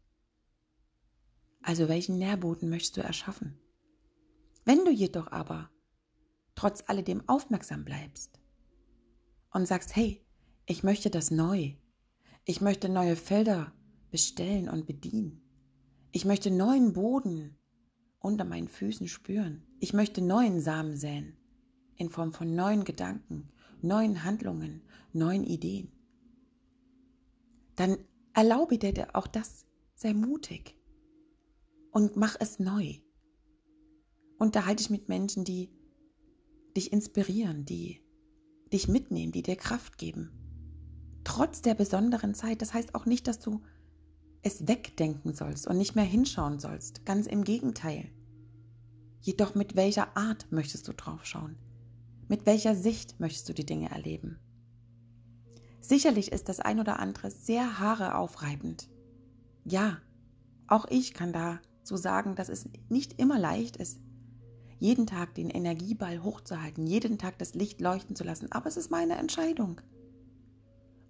Also 1.61 1.87
welchen 1.87 2.17
Nährboden 2.17 2.69
möchtest 2.69 2.97
du 2.97 3.01
erschaffen? 3.01 3.59
Wenn 4.65 4.83
du 4.83 4.91
jedoch 4.91 5.31
aber 5.31 5.69
trotz 6.55 6.83
alledem 6.87 7.27
aufmerksam 7.27 7.85
bleibst 7.85 8.39
und 9.53 9.67
sagst, 9.67 9.95
hey, 9.95 10.25
ich 10.65 10.83
möchte 10.83 11.09
das 11.09 11.31
neu, 11.31 11.75
ich 12.45 12.61
möchte 12.61 12.89
neue 12.89 13.15
Felder 13.15 13.73
bestellen 14.09 14.69
und 14.69 14.85
bedienen, 14.85 15.41
ich 16.11 16.25
möchte 16.25 16.51
neuen 16.51 16.93
Boden 16.93 17.57
unter 18.19 18.45
meinen 18.45 18.67
Füßen 18.67 19.07
spüren, 19.07 19.65
ich 19.79 19.93
möchte 19.93 20.21
neuen 20.21 20.59
Samen 20.61 20.95
säen 20.95 21.37
in 21.95 22.09
Form 22.09 22.33
von 22.33 22.55
neuen 22.55 22.83
Gedanken, 22.83 23.51
neuen 23.81 24.23
Handlungen, 24.23 24.81
neuen 25.13 25.43
Ideen. 25.43 25.91
Dann 27.75 27.97
erlaube 28.33 28.77
dir 28.77 29.09
auch 29.13 29.27
das, 29.27 29.65
sei 29.93 30.13
mutig 30.13 30.75
und 31.91 32.15
mach 32.15 32.35
es 32.39 32.59
neu. 32.59 32.95
Unterhalte 34.37 34.83
dich 34.83 34.89
mit 34.89 35.09
Menschen, 35.09 35.43
die 35.43 35.69
dich 36.75 36.91
inspirieren, 36.93 37.65
die 37.65 38.01
dich 38.71 38.87
mitnehmen, 38.87 39.31
die 39.31 39.43
dir 39.43 39.55
Kraft 39.55 39.97
geben. 39.97 40.31
Trotz 41.23 41.61
der 41.61 41.75
besonderen 41.75 42.33
Zeit, 42.33 42.61
das 42.61 42.73
heißt 42.73 42.95
auch 42.95 43.05
nicht, 43.05 43.27
dass 43.27 43.39
du 43.39 43.61
es 44.41 44.67
wegdenken 44.67 45.33
sollst 45.33 45.67
und 45.67 45.77
nicht 45.77 45.95
mehr 45.95 46.05
hinschauen 46.05 46.59
sollst. 46.59 47.05
Ganz 47.05 47.27
im 47.27 47.43
Gegenteil. 47.43 48.09
Jedoch 49.19 49.53
mit 49.53 49.75
welcher 49.75 50.17
Art 50.17 50.51
möchtest 50.51 50.87
du 50.87 50.93
draufschauen? 50.93 51.57
Mit 52.27 52.45
welcher 52.45 52.75
Sicht 52.75 53.19
möchtest 53.19 53.49
du 53.49 53.53
die 53.53 53.65
Dinge 53.65 53.91
erleben? 53.91 54.39
Sicherlich 55.79 56.31
ist 56.31 56.49
das 56.49 56.59
ein 56.59 56.79
oder 56.79 56.99
andere 56.99 57.29
sehr 57.29 57.79
haareaufreibend. 57.79 58.89
Ja, 59.63 59.99
auch 60.67 60.85
ich 60.89 61.13
kann 61.13 61.33
dazu 61.33 61.97
sagen, 61.97 62.35
dass 62.35 62.49
es 62.49 62.67
nicht 62.89 63.19
immer 63.19 63.37
leicht 63.37 63.77
ist, 63.77 63.99
jeden 64.81 65.05
Tag 65.05 65.35
den 65.35 65.51
Energieball 65.51 66.23
hochzuhalten, 66.23 66.87
jeden 66.87 67.19
Tag 67.19 67.37
das 67.37 67.53
Licht 67.53 67.79
leuchten 67.81 68.15
zu 68.15 68.23
lassen, 68.23 68.51
aber 68.51 68.65
es 68.65 68.77
ist 68.77 68.89
meine 68.89 69.15
Entscheidung. 69.15 69.79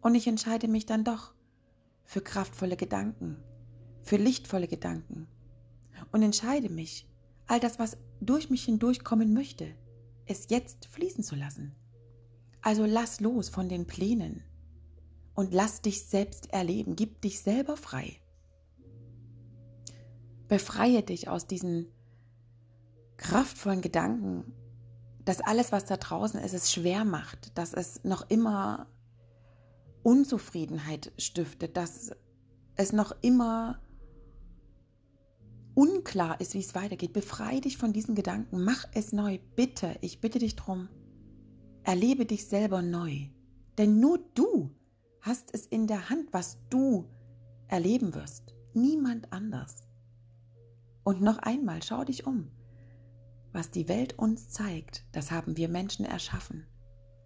Und 0.01 0.13
ich 0.13 0.27
entscheide 0.27 0.67
mich 0.67 0.85
dann 0.85 1.05
doch 1.05 1.33
für 2.03 2.19
kraftvolle 2.19 2.75
Gedanken, 2.75 3.37
für 4.01 4.17
lichtvolle 4.17 4.67
Gedanken 4.67 5.27
und 6.11 6.21
entscheide 6.21 6.69
mich, 6.69 7.07
all 7.47 7.61
das, 7.61 7.79
was 7.79 7.97
durch 8.19 8.49
mich 8.49 8.65
hindurchkommen 8.65 9.33
möchte, 9.33 9.73
es 10.25 10.47
jetzt 10.49 10.87
fließen 10.87 11.23
zu 11.23 11.35
lassen. 11.35 11.73
Also 12.61 12.85
lass 12.85 13.21
los 13.21 13.47
von 13.47 13.69
den 13.69 13.87
Plänen 13.87 14.43
und 15.33 15.53
lass 15.53 15.81
dich 15.81 16.03
selbst 16.03 16.51
erleben, 16.51 16.97
gib 16.97 17.21
dich 17.21 17.39
selber 17.39 17.77
frei. 17.77 18.19
Befreie 20.49 21.03
dich 21.03 21.29
aus 21.29 21.47
diesen 21.47 21.87
kraftvollen 23.21 23.81
Gedanken, 23.81 24.53
dass 25.23 25.39
alles, 25.39 25.71
was 25.71 25.85
da 25.85 25.97
draußen 25.97 26.39
ist, 26.41 26.53
es 26.53 26.71
schwer 26.73 27.05
macht, 27.05 27.57
dass 27.57 27.73
es 27.73 28.03
noch 28.03 28.29
immer 28.29 28.87
Unzufriedenheit 30.03 31.13
stiftet, 31.17 31.77
dass 31.77 32.11
es 32.75 32.91
noch 32.91 33.13
immer 33.21 33.79
unklar 35.75 36.41
ist, 36.41 36.55
wie 36.55 36.59
es 36.59 36.75
weitergeht. 36.75 37.13
Befreie 37.13 37.61
dich 37.61 37.77
von 37.77 37.93
diesen 37.93 38.15
Gedanken, 38.15 38.63
mach 38.63 38.85
es 38.93 39.13
neu, 39.13 39.39
bitte, 39.55 39.95
ich 40.01 40.19
bitte 40.19 40.39
dich 40.39 40.55
drum. 40.55 40.89
Erlebe 41.83 42.25
dich 42.25 42.47
selber 42.47 42.81
neu, 42.81 43.27
denn 43.77 43.99
nur 43.99 44.19
du 44.33 44.71
hast 45.21 45.53
es 45.53 45.67
in 45.67 45.87
der 45.87 46.09
Hand, 46.09 46.33
was 46.33 46.57
du 46.69 47.05
erleben 47.67 48.15
wirst, 48.15 48.55
niemand 48.73 49.31
anders. 49.31 49.87
Und 51.03 51.21
noch 51.21 51.37
einmal, 51.37 51.81
schau 51.83 52.03
dich 52.03 52.25
um. 52.25 52.51
Was 53.53 53.69
die 53.69 53.89
Welt 53.89 54.17
uns 54.17 54.49
zeigt, 54.49 55.05
das 55.11 55.29
haben 55.31 55.57
wir 55.57 55.67
Menschen 55.67 56.05
erschaffen. 56.05 56.65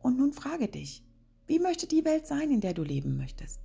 Und 0.01 0.17
nun 0.17 0.34
frage 0.34 0.67
dich, 0.67 1.03
wie 1.46 1.60
möchte 1.60 1.88
die 1.88 2.03
Welt 2.03 2.25
sein, 2.25 2.50
in 2.50 2.62
der 2.62 2.74
du 2.74 2.84
leben 2.84 3.15
möchtest? 3.15 3.60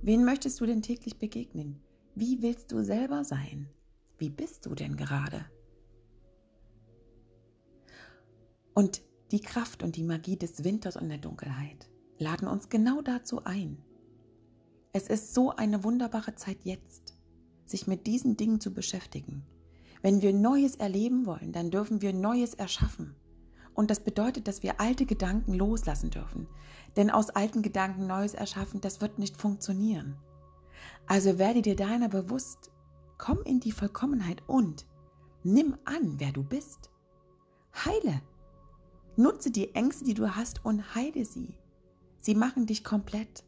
Wen 0.00 0.24
möchtest 0.24 0.60
du 0.60 0.66
denn 0.66 0.82
täglich 0.82 1.18
begegnen? 1.18 1.82
Wie 2.14 2.42
willst 2.42 2.70
du 2.70 2.84
selber 2.84 3.24
sein? 3.24 3.68
Wie 4.18 4.30
bist 4.30 4.66
du 4.66 4.74
denn 4.74 4.96
gerade? 4.96 5.44
Und 8.72 9.02
die 9.32 9.40
Kraft 9.40 9.82
und 9.82 9.96
die 9.96 10.04
Magie 10.04 10.36
des 10.36 10.62
Winters 10.62 10.96
und 10.96 11.08
der 11.08 11.18
Dunkelheit 11.18 11.90
laden 12.18 12.46
uns 12.46 12.68
genau 12.68 13.02
dazu 13.02 13.44
ein. 13.44 13.82
Es 14.92 15.08
ist 15.08 15.34
so 15.34 15.50
eine 15.50 15.82
wunderbare 15.82 16.34
Zeit 16.36 16.58
jetzt, 16.64 17.16
sich 17.64 17.86
mit 17.86 18.06
diesen 18.06 18.36
Dingen 18.36 18.60
zu 18.60 18.72
beschäftigen 18.72 19.44
wenn 20.02 20.22
wir 20.22 20.32
Neues 20.32 20.76
erleben 20.76 21.26
wollen, 21.26 21.52
dann 21.52 21.70
dürfen 21.70 22.00
wir 22.00 22.12
Neues 22.12 22.54
erschaffen. 22.54 23.14
Und 23.74 23.90
das 23.90 24.00
bedeutet, 24.00 24.48
dass 24.48 24.62
wir 24.62 24.80
alte 24.80 25.06
Gedanken 25.06 25.54
loslassen 25.54 26.10
dürfen. 26.10 26.48
Denn 26.96 27.10
aus 27.10 27.30
alten 27.30 27.62
Gedanken 27.62 28.06
Neues 28.06 28.34
erschaffen, 28.34 28.80
das 28.80 29.00
wird 29.00 29.18
nicht 29.18 29.36
funktionieren. 29.36 30.16
Also 31.06 31.38
werde 31.38 31.62
dir 31.62 31.76
deiner 31.76 32.08
bewusst, 32.08 32.70
komm 33.18 33.42
in 33.42 33.60
die 33.60 33.72
Vollkommenheit 33.72 34.42
und 34.46 34.86
nimm 35.42 35.76
an, 35.84 36.14
wer 36.18 36.32
du 36.32 36.42
bist. 36.42 36.90
Heile. 37.74 38.20
Nutze 39.16 39.50
die 39.50 39.74
Ängste, 39.74 40.04
die 40.04 40.14
du 40.14 40.34
hast 40.34 40.64
und 40.64 40.94
heile 40.94 41.24
sie. 41.24 41.58
Sie 42.20 42.34
machen 42.34 42.66
dich 42.66 42.84
komplett. 42.84 43.44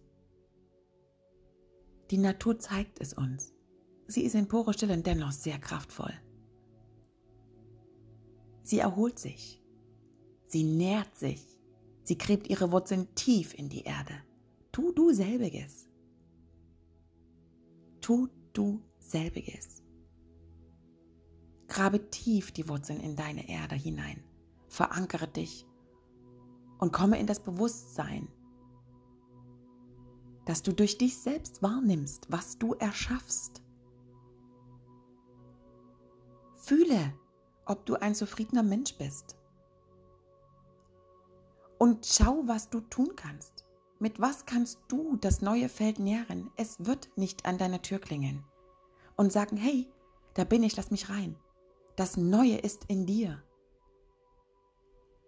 Die 2.11 2.19
Natur 2.19 2.59
zeigt 2.59 3.01
es 3.01 3.15
uns. 3.15 3.55
Sie 4.07 4.23
ist 4.23 4.35
in 4.35 4.49
pure 4.49 4.75
Stille 4.75 4.95
und 4.95 5.07
dennoch 5.07 5.33
sehr 5.33 5.59
kraftvoll. 5.59 6.13
Sie 8.63 8.79
erholt 8.79 9.19
sich. 9.19 9.63
Sie 10.47 10.65
nährt 10.65 11.17
sich. 11.17 11.47
Sie 12.05 12.19
gräbt 12.19 12.49
ihre 12.49 12.73
Wurzeln 12.73 13.15
tief 13.15 13.55
in 13.55 13.69
die 13.69 13.83
Erde. 13.83 14.15
Tu 14.71 14.93
du 14.93 15.13
selbiges. 15.13 15.89
Tu 18.01 18.29
du 18.53 18.83
selbiges. 18.99 19.83
Grabe 21.69 22.11
tief 22.11 22.53
die 22.53 22.69
Wurzeln 22.69 23.01
in 23.01 23.17
deine 23.17 23.49
Erde 23.49 23.75
hinein. 23.75 24.23
Verankere 24.69 25.29
dich 25.29 25.67
und 26.79 26.93
komme 26.93 27.19
in 27.19 27.27
das 27.27 27.41
Bewusstsein, 27.41 28.29
dass 30.45 30.63
du 30.63 30.73
durch 30.73 30.99
dich 30.99 31.17
selbst 31.17 31.63
wahrnimmst, 31.63 32.27
was 32.31 32.59
du 32.59 32.75
erschaffst. 32.75 33.63
Fühle, 36.57 37.15
ob 37.67 37.87
du 37.87 37.95
ein 37.95 38.15
zufriedener 38.15 38.63
Mensch 38.63 38.97
bist. 38.97 39.37
Und 41.79 42.07
schau, 42.07 42.43
was 42.47 42.71
du 42.71 42.81
tun 42.81 43.17
kannst. 43.17 43.65
Mit 43.99 44.21
was 44.21 44.47
kannst 44.47 44.81
du 44.89 45.17
das 45.17 45.43
neue 45.43 45.69
Feld 45.69 45.99
nähren? 45.99 46.51
Es 46.57 46.85
wird 46.85 47.11
nicht 47.17 47.47
an 47.47 47.59
deiner 47.59 47.83
Tür 47.83 47.99
klingeln. 47.99 48.45
Und 49.17 49.33
sagen, 49.33 49.57
hey, 49.57 49.89
da 50.35 50.45
bin 50.45 50.63
ich, 50.63 50.77
lass 50.77 50.91
mich 50.91 51.09
rein. 51.09 51.37
Das 51.97 52.17
Neue 52.17 52.57
ist 52.57 52.85
in 52.87 53.07
dir. 53.07 53.43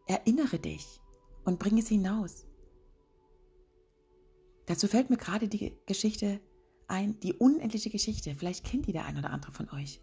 Erinnere 0.07 0.59
dich 0.59 1.01
und 1.45 1.59
bring 1.59 1.79
es 1.79 1.89
hinaus. 1.89 2.47
Dazu 4.67 4.89
fällt 4.89 5.11
mir 5.11 5.19
gerade 5.19 5.49
die 5.49 5.77
Geschichte 5.87 6.41
ein, 6.89 7.21
die 7.21 7.35
unendliche 7.35 7.91
Geschichte. 7.91 8.35
Vielleicht 8.35 8.65
kennt 8.65 8.87
die 8.87 8.93
der 8.93 9.05
ein 9.05 9.19
oder 9.19 9.31
andere 9.31 9.53
von 9.53 9.69
euch. 9.71 10.01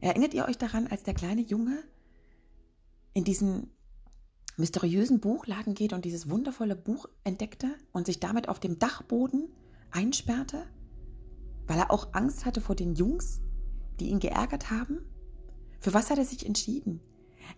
Erinnert 0.00 0.34
ihr 0.34 0.46
euch 0.46 0.58
daran, 0.58 0.86
als 0.86 1.02
der 1.02 1.14
kleine 1.14 1.40
Junge 1.40 1.82
in 3.14 3.24
diesen 3.24 3.70
mysteriösen 4.56 5.20
Buchladen 5.20 5.74
geht 5.74 5.92
und 5.92 6.04
dieses 6.04 6.28
wundervolle 6.30 6.76
Buch 6.76 7.08
entdeckte 7.24 7.74
und 7.92 8.06
sich 8.06 8.20
damit 8.20 8.48
auf 8.48 8.60
dem 8.60 8.78
Dachboden 8.78 9.48
einsperrte, 9.90 10.64
weil 11.66 11.78
er 11.78 11.90
auch 11.90 12.12
Angst 12.12 12.44
hatte 12.44 12.60
vor 12.60 12.74
den 12.74 12.94
Jungs, 12.94 13.40
die 14.00 14.08
ihn 14.08 14.20
geärgert 14.20 14.70
haben? 14.70 14.98
Für 15.80 15.94
was 15.94 16.10
hat 16.10 16.18
er 16.18 16.24
sich 16.24 16.46
entschieden? 16.46 17.00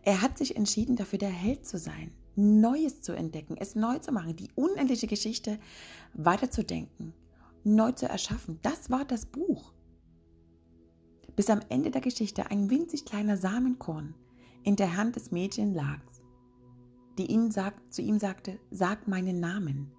Er 0.02 0.22
hat 0.22 0.38
sich 0.38 0.56
entschieden, 0.56 0.96
dafür 0.96 1.18
der 1.18 1.30
Held 1.30 1.66
zu 1.66 1.78
sein, 1.78 2.12
Neues 2.36 3.00
zu 3.00 3.12
entdecken, 3.12 3.56
es 3.58 3.74
neu 3.74 3.98
zu 3.98 4.12
machen, 4.12 4.36
die 4.36 4.50
unendliche 4.54 5.06
Geschichte 5.06 5.58
weiterzudenken, 6.14 7.12
neu 7.64 7.92
zu 7.92 8.08
erschaffen. 8.08 8.58
Das 8.62 8.90
war 8.90 9.04
das 9.04 9.26
Buch 9.26 9.72
bis 11.36 11.50
am 11.50 11.60
Ende 11.68 11.90
der 11.90 12.00
Geschichte 12.00 12.50
ein 12.50 12.70
winzig 12.70 13.04
kleiner 13.04 13.36
Samenkorn 13.36 14.14
in 14.62 14.76
der 14.76 14.96
Hand 14.96 15.16
des 15.16 15.30
Mädchens 15.30 15.74
lag, 15.74 16.00
die 17.18 17.26
ihn 17.26 17.50
sagt, 17.50 17.92
zu 17.92 18.02
ihm 18.02 18.18
sagte, 18.18 18.58
sag 18.70 19.08
meinen 19.08 19.40
Namen. 19.40 19.92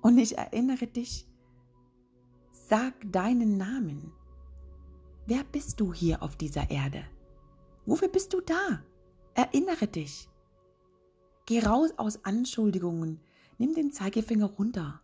Und 0.00 0.18
ich 0.18 0.38
erinnere 0.38 0.86
dich, 0.86 1.26
sag 2.52 2.94
deinen 3.10 3.56
Namen. 3.56 4.12
Wer 5.26 5.44
bist 5.44 5.80
du 5.80 5.92
hier 5.92 6.22
auf 6.22 6.36
dieser 6.36 6.70
Erde? 6.70 7.04
Wofür 7.84 8.08
bist 8.08 8.32
du 8.32 8.40
da? 8.40 8.82
Erinnere 9.34 9.86
dich. 9.86 10.28
Geh 11.46 11.60
raus 11.60 11.90
aus 11.96 12.24
Anschuldigungen, 12.24 13.20
nimm 13.58 13.74
den 13.74 13.92
Zeigefinger 13.92 14.46
runter 14.46 15.00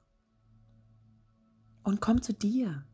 und 1.85 2.01
komm 2.01 2.23
zu 2.23 2.33
dir. 2.33 2.85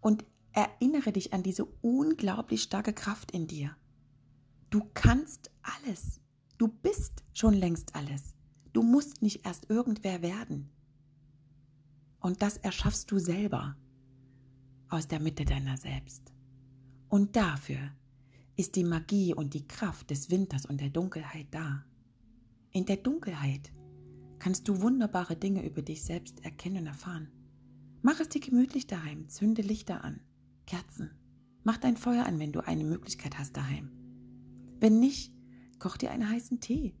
Und 0.00 0.24
Erinnere 0.52 1.12
dich 1.12 1.32
an 1.32 1.42
diese 1.42 1.64
unglaublich 1.80 2.62
starke 2.62 2.92
Kraft 2.92 3.30
in 3.30 3.46
dir. 3.46 3.76
Du 4.70 4.82
kannst 4.94 5.50
alles. 5.62 6.20
Du 6.58 6.68
bist 6.68 7.24
schon 7.32 7.54
längst 7.54 7.94
alles. 7.94 8.34
Du 8.72 8.82
musst 8.82 9.22
nicht 9.22 9.46
erst 9.46 9.70
irgendwer 9.70 10.22
werden. 10.22 10.70
Und 12.20 12.42
das 12.42 12.56
erschaffst 12.56 13.10
du 13.10 13.18
selber 13.18 13.76
aus 14.88 15.08
der 15.08 15.20
Mitte 15.20 15.44
deiner 15.44 15.76
selbst. 15.76 16.32
Und 17.08 17.34
dafür 17.36 17.78
ist 18.56 18.76
die 18.76 18.84
Magie 18.84 19.34
und 19.34 19.54
die 19.54 19.66
Kraft 19.66 20.10
des 20.10 20.30
Winters 20.30 20.66
und 20.66 20.80
der 20.80 20.90
Dunkelheit 20.90 21.46
da. 21.50 21.84
In 22.72 22.84
der 22.86 22.98
Dunkelheit 22.98 23.72
kannst 24.38 24.68
du 24.68 24.80
wunderbare 24.80 25.36
Dinge 25.36 25.64
über 25.66 25.82
dich 25.82 26.04
selbst 26.04 26.44
erkennen 26.44 26.78
und 26.78 26.86
erfahren. 26.86 27.28
Mach 28.02 28.20
es 28.20 28.28
dir 28.28 28.40
gemütlich 28.40 28.86
daheim, 28.86 29.28
zünde 29.28 29.62
Lichter 29.62 30.04
an, 30.04 30.20
Kerzen. 30.66 31.10
Mach 31.62 31.76
dein 31.76 31.96
Feuer 31.96 32.26
an, 32.26 32.38
wenn 32.38 32.52
du 32.52 32.60
eine 32.60 32.84
Möglichkeit 32.84 33.38
hast 33.38 33.56
daheim. 33.56 33.90
Wenn 34.80 34.98
nicht, 34.98 35.34
koch 35.78 35.96
dir 35.96 36.10
einen 36.10 36.28
heißen 36.28 36.60
Tee. 36.60 36.94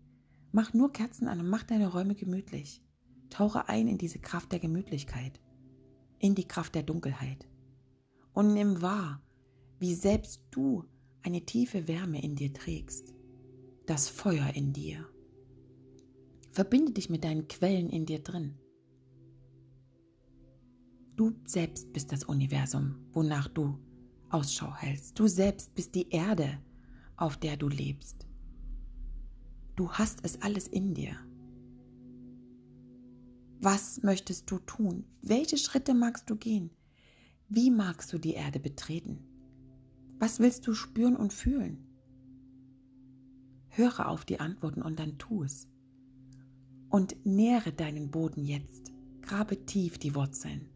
Mach 0.52 0.74
nur 0.74 0.92
Kerzen 0.92 1.28
an 1.28 1.40
und 1.40 1.48
mach 1.48 1.62
deine 1.62 1.92
Räume 1.92 2.14
gemütlich. 2.14 2.82
Tauche 3.30 3.68
ein 3.68 3.88
in 3.88 3.98
diese 3.98 4.18
Kraft 4.18 4.52
der 4.52 4.58
Gemütlichkeit, 4.58 5.40
in 6.18 6.34
die 6.34 6.46
Kraft 6.46 6.74
der 6.74 6.82
Dunkelheit. 6.82 7.48
Und 8.32 8.52
nimm 8.52 8.82
wahr, 8.82 9.22
wie 9.78 9.94
selbst 9.94 10.42
du 10.50 10.84
eine 11.22 11.44
tiefe 11.46 11.88
Wärme 11.88 12.22
in 12.22 12.34
dir 12.34 12.52
trägst, 12.52 13.14
das 13.86 14.08
Feuer 14.08 14.50
in 14.54 14.72
dir. 14.72 15.06
Verbinde 16.50 16.92
dich 16.92 17.08
mit 17.08 17.24
deinen 17.24 17.48
Quellen 17.48 17.88
in 17.88 18.06
dir 18.06 18.18
drin. 18.20 18.58
Du 21.20 21.34
selbst 21.44 21.92
bist 21.92 22.12
das 22.12 22.24
Universum, 22.24 22.94
wonach 23.12 23.46
du 23.48 23.78
Ausschau 24.30 24.74
hältst. 24.74 25.18
Du 25.18 25.26
selbst 25.26 25.74
bist 25.74 25.94
die 25.94 26.08
Erde, 26.08 26.58
auf 27.18 27.36
der 27.36 27.58
du 27.58 27.68
lebst. 27.68 28.26
Du 29.76 29.92
hast 29.92 30.20
es 30.22 30.40
alles 30.40 30.66
in 30.66 30.94
dir. 30.94 31.14
Was 33.60 34.02
möchtest 34.02 34.50
du 34.50 34.60
tun? 34.60 35.04
Welche 35.20 35.58
Schritte 35.58 35.92
magst 35.92 36.30
du 36.30 36.36
gehen? 36.36 36.70
Wie 37.50 37.70
magst 37.70 38.14
du 38.14 38.18
die 38.18 38.32
Erde 38.32 38.58
betreten? 38.58 39.18
Was 40.18 40.38
willst 40.38 40.66
du 40.66 40.72
spüren 40.72 41.16
und 41.16 41.34
fühlen? 41.34 41.86
Höre 43.68 44.08
auf 44.08 44.24
die 44.24 44.40
Antworten 44.40 44.80
und 44.80 44.98
dann 44.98 45.18
tu 45.18 45.42
es. 45.42 45.68
Und 46.88 47.14
nähre 47.26 47.74
deinen 47.74 48.10
Boden 48.10 48.42
jetzt. 48.42 48.90
Grabe 49.20 49.66
tief 49.66 49.98
die 49.98 50.14
Wurzeln. 50.14 50.69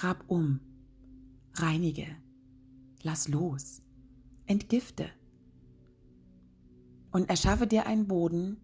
Grab 0.00 0.22
um. 0.28 0.60
Reinige. 1.54 2.06
Lass 3.02 3.26
los. 3.26 3.82
Entgifte. 4.46 5.10
Und 7.10 7.28
erschaffe 7.28 7.66
dir 7.66 7.84
einen 7.86 8.06
Boden, 8.06 8.58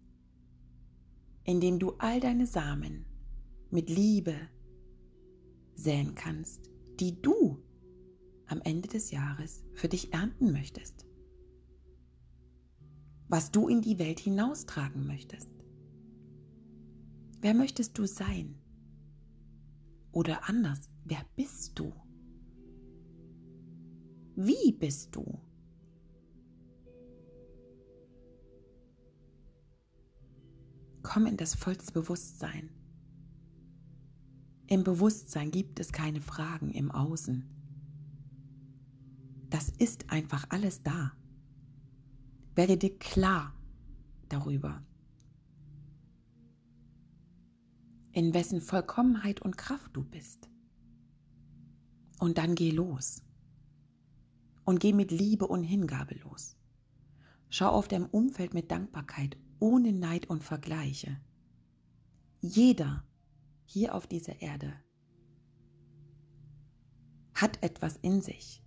in 1.43 1.59
dem 1.59 1.77
du 1.77 1.91
all 1.97 2.21
deine 2.21 2.47
Samen 2.47 3.05
mit 3.69 3.89
Liebe 3.89 4.33
säen 5.75 6.15
kannst, 6.15 6.71
die 7.01 7.21
du 7.21 7.61
am 8.45 8.61
Ende 8.61 8.87
des 8.87 9.11
Jahres 9.11 9.65
für 9.73 9.89
dich 9.89 10.13
ernten 10.13 10.53
möchtest. 10.53 11.05
Was 13.27 13.51
du 13.51 13.67
in 13.67 13.81
die 13.81 13.99
Welt 13.99 14.21
hinaustragen 14.21 15.05
möchtest. 15.05 15.51
Wer 17.41 17.53
möchtest 17.53 17.97
du 17.97 18.05
sein? 18.05 18.55
Oder 20.13 20.47
anders, 20.47 20.89
wer 21.05 21.23
bist 21.35 21.79
du? 21.79 21.93
Wie 24.35 24.73
bist 24.73 25.15
du? 25.15 25.39
Komm 31.03 31.27
in 31.27 31.37
das 31.37 31.55
vollste 31.55 31.93
Bewusstsein. 31.93 32.69
Im 34.67 34.83
Bewusstsein 34.83 35.51
gibt 35.51 35.79
es 35.79 35.91
keine 35.91 36.19
Fragen 36.19 36.71
im 36.71 36.91
Außen. 36.91 37.45
Das 39.49 39.69
ist 39.69 40.09
einfach 40.09 40.47
alles 40.49 40.81
da. 40.81 41.13
Werde 42.55 42.77
dir 42.77 42.97
klar 42.97 43.53
darüber, 44.27 44.83
in 48.11 48.33
wessen 48.33 48.59
Vollkommenheit 48.59 49.41
und 49.41 49.57
Kraft 49.57 49.95
du 49.95 50.03
bist. 50.03 50.49
Und 52.19 52.37
dann 52.37 52.55
geh 52.55 52.71
los. 52.71 53.21
Und 54.63 54.79
geh 54.79 54.93
mit 54.93 55.11
Liebe 55.11 55.47
und 55.47 55.63
Hingabe 55.63 56.15
los. 56.15 56.57
Schau 57.49 57.69
auf 57.69 57.87
dein 57.87 58.05
Umfeld 58.05 58.53
mit 58.53 58.71
Dankbarkeit, 58.71 59.37
ohne 59.59 59.93
Neid 59.93 60.29
und 60.29 60.43
Vergleiche. 60.43 61.19
Jeder 62.41 63.03
hier 63.65 63.95
auf 63.95 64.07
dieser 64.07 64.41
Erde 64.41 64.73
hat 67.33 67.61
etwas 67.63 67.97
in 67.97 68.21
sich, 68.21 68.63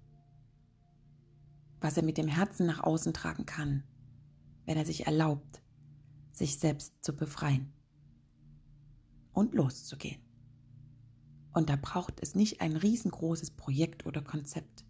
was 1.80 1.96
er 1.96 2.02
mit 2.02 2.18
dem 2.18 2.28
Herzen 2.28 2.66
nach 2.66 2.80
außen 2.80 3.14
tragen 3.14 3.46
kann, 3.46 3.84
wenn 4.66 4.76
er 4.76 4.84
sich 4.84 5.06
erlaubt, 5.06 5.62
sich 6.32 6.58
selbst 6.58 6.92
zu 7.02 7.16
befreien 7.16 7.72
und 9.32 9.54
loszugehen. 9.54 10.27
Und 11.52 11.70
da 11.70 11.76
braucht 11.76 12.20
es 12.20 12.34
nicht 12.34 12.60
ein 12.60 12.76
riesengroßes 12.76 13.52
Projekt 13.52 14.06
oder 14.06 14.22
Konzept. 14.22 14.84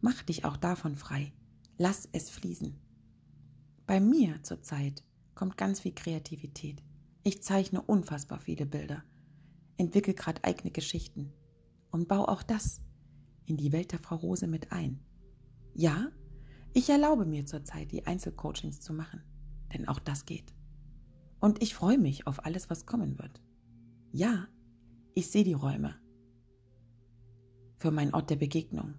Mach 0.00 0.22
dich 0.22 0.44
auch 0.44 0.56
davon 0.56 0.96
frei. 0.96 1.32
Lass 1.78 2.08
es 2.12 2.30
fließen. 2.30 2.78
Bei 3.86 4.00
mir 4.00 4.42
zurzeit 4.42 5.04
kommt 5.34 5.56
ganz 5.56 5.80
viel 5.80 5.94
Kreativität. 5.94 6.82
Ich 7.24 7.42
zeichne 7.42 7.80
unfassbar 7.80 8.40
viele 8.40 8.66
Bilder 8.66 9.04
entwickle 9.82 10.14
gerade 10.14 10.42
eigene 10.44 10.70
Geschichten 10.70 11.32
und 11.90 12.08
baue 12.08 12.28
auch 12.28 12.42
das 12.42 12.80
in 13.44 13.56
die 13.56 13.72
Welt 13.72 13.92
der 13.92 13.98
Frau 13.98 14.16
Rose 14.16 14.46
mit 14.46 14.72
ein. 14.72 15.00
Ja, 15.74 16.08
ich 16.72 16.88
erlaube 16.88 17.26
mir 17.26 17.44
zurzeit 17.44 17.92
die 17.92 18.06
Einzelcoachings 18.06 18.80
zu 18.80 18.92
machen, 18.94 19.22
denn 19.72 19.88
auch 19.88 19.98
das 19.98 20.24
geht. 20.24 20.54
Und 21.40 21.60
ich 21.62 21.74
freue 21.74 21.98
mich 21.98 22.26
auf 22.26 22.44
alles, 22.44 22.70
was 22.70 22.86
kommen 22.86 23.18
wird. 23.18 23.42
Ja, 24.12 24.46
ich 25.14 25.30
sehe 25.30 25.44
die 25.44 25.52
Räume 25.52 25.96
für 27.82 27.90
meinen 27.90 28.14
Ort 28.14 28.30
der 28.30 28.36
Begegnung, 28.36 28.94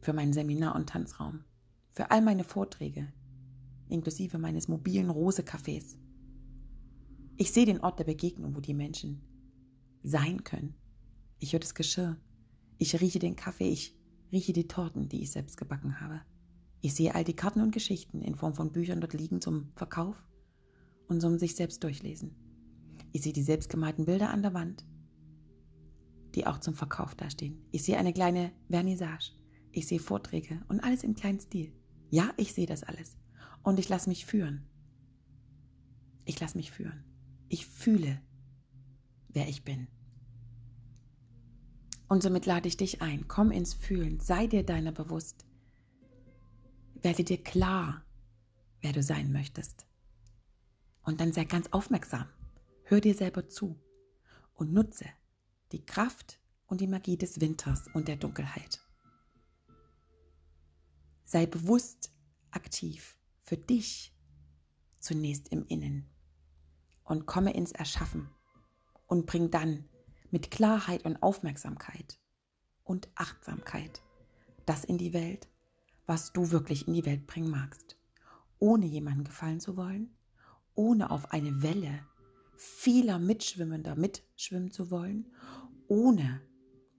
für 0.00 0.12
meinen 0.12 0.32
Seminar- 0.32 0.74
und 0.74 0.88
Tanzraum, 0.88 1.44
für 1.92 2.10
all 2.10 2.20
meine 2.20 2.42
Vorträge, 2.42 3.12
inklusive 3.88 4.38
meines 4.38 4.66
mobilen 4.66 5.08
Rose-Cafés. 5.08 5.96
Ich 7.36 7.52
sehe 7.52 7.64
den 7.64 7.80
Ort 7.80 8.00
der 8.00 8.06
Begegnung, 8.06 8.56
wo 8.56 8.60
die 8.60 8.74
Menschen 8.74 9.22
sein 10.02 10.42
können. 10.42 10.74
Ich 11.38 11.52
höre 11.52 11.60
das 11.60 11.76
Geschirr. 11.76 12.16
Ich 12.78 13.00
rieche 13.00 13.20
den 13.20 13.36
Kaffee. 13.36 13.70
Ich 13.70 13.96
rieche 14.32 14.52
die 14.52 14.66
Torten, 14.66 15.08
die 15.08 15.22
ich 15.22 15.30
selbst 15.30 15.56
gebacken 15.56 16.00
habe. 16.00 16.20
Ich 16.80 16.94
sehe 16.94 17.14
all 17.14 17.22
die 17.22 17.36
Karten 17.36 17.60
und 17.60 17.70
Geschichten 17.70 18.22
in 18.22 18.34
Form 18.34 18.54
von 18.54 18.72
Büchern 18.72 19.00
dort 19.00 19.14
liegen 19.14 19.40
zum 19.40 19.70
Verkauf 19.76 20.16
und 21.06 21.20
zum 21.20 21.38
sich 21.38 21.54
selbst 21.54 21.84
durchlesen. 21.84 22.34
Ich 23.12 23.22
sehe 23.22 23.32
die 23.32 23.44
selbstgemalten 23.44 24.06
Bilder 24.06 24.30
an 24.30 24.42
der 24.42 24.54
Wand, 24.54 24.84
die 26.34 26.46
auch 26.46 26.58
zum 26.58 26.74
Verkauf 26.74 27.14
dastehen. 27.14 27.64
Ich 27.70 27.84
sehe 27.84 27.98
eine 27.98 28.12
kleine 28.12 28.52
Vernissage. 28.68 29.32
Ich 29.72 29.86
sehe 29.86 30.00
Vorträge 30.00 30.62
und 30.68 30.80
alles 30.80 31.04
im 31.04 31.14
kleinen 31.14 31.40
Stil. 31.40 31.72
Ja, 32.10 32.32
ich 32.36 32.52
sehe 32.52 32.66
das 32.66 32.82
alles. 32.82 33.16
Und 33.62 33.78
ich 33.78 33.88
lasse 33.88 34.08
mich 34.08 34.26
führen. 34.26 34.66
Ich 36.24 36.40
lasse 36.40 36.56
mich 36.56 36.70
führen. 36.70 37.04
Ich 37.48 37.66
fühle, 37.66 38.20
wer 39.28 39.48
ich 39.48 39.64
bin. 39.64 39.88
Und 42.08 42.22
somit 42.22 42.46
lade 42.46 42.68
ich 42.68 42.76
dich 42.76 43.02
ein, 43.02 43.28
komm 43.28 43.50
ins 43.50 43.74
Fühlen, 43.74 44.18
sei 44.18 44.46
dir 44.46 44.64
deiner 44.64 44.92
bewusst, 44.92 45.44
werde 47.02 47.22
dir 47.22 47.42
klar, 47.42 48.02
wer 48.80 48.92
du 48.92 49.02
sein 49.02 49.30
möchtest. 49.30 49.86
Und 51.02 51.20
dann 51.20 51.32
sei 51.32 51.44
ganz 51.44 51.68
aufmerksam, 51.70 52.26
hör 52.84 53.00
dir 53.00 53.14
selber 53.14 53.48
zu 53.48 53.78
und 54.54 54.72
nutze 54.72 55.04
die 55.72 55.84
Kraft 55.84 56.40
und 56.66 56.80
die 56.80 56.86
Magie 56.86 57.16
des 57.16 57.40
Winters 57.40 57.88
und 57.94 58.08
der 58.08 58.16
Dunkelheit. 58.16 58.80
Sei 61.24 61.46
bewusst 61.46 62.12
aktiv 62.50 63.18
für 63.42 63.56
dich 63.56 64.14
zunächst 64.98 65.48
im 65.48 65.66
Innen 65.66 66.08
und 67.04 67.26
komme 67.26 67.54
ins 67.54 67.72
Erschaffen 67.72 68.30
und 69.06 69.26
bring 69.26 69.50
dann 69.50 69.88
mit 70.30 70.50
Klarheit 70.50 71.04
und 71.04 71.22
Aufmerksamkeit 71.22 72.18
und 72.84 73.08
Achtsamkeit 73.14 74.02
das 74.68 74.84
in 74.84 74.98
die 74.98 75.14
Welt, 75.14 75.48
was 76.06 76.32
du 76.32 76.50
wirklich 76.50 76.86
in 76.86 76.94
die 76.94 77.06
Welt 77.06 77.26
bringen 77.26 77.50
magst, 77.50 77.96
ohne 78.58 78.84
jemanden 78.84 79.24
gefallen 79.24 79.60
zu 79.60 79.76
wollen, 79.76 80.14
ohne 80.74 81.10
auf 81.10 81.32
eine 81.32 81.62
Welle 81.62 82.06
vieler 82.58 83.18
Mitschwimmender 83.18 83.96
mitschwimmen 83.96 84.70
zu 84.70 84.90
wollen, 84.90 85.32
ohne 85.86 86.42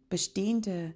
bestehende 0.09 0.95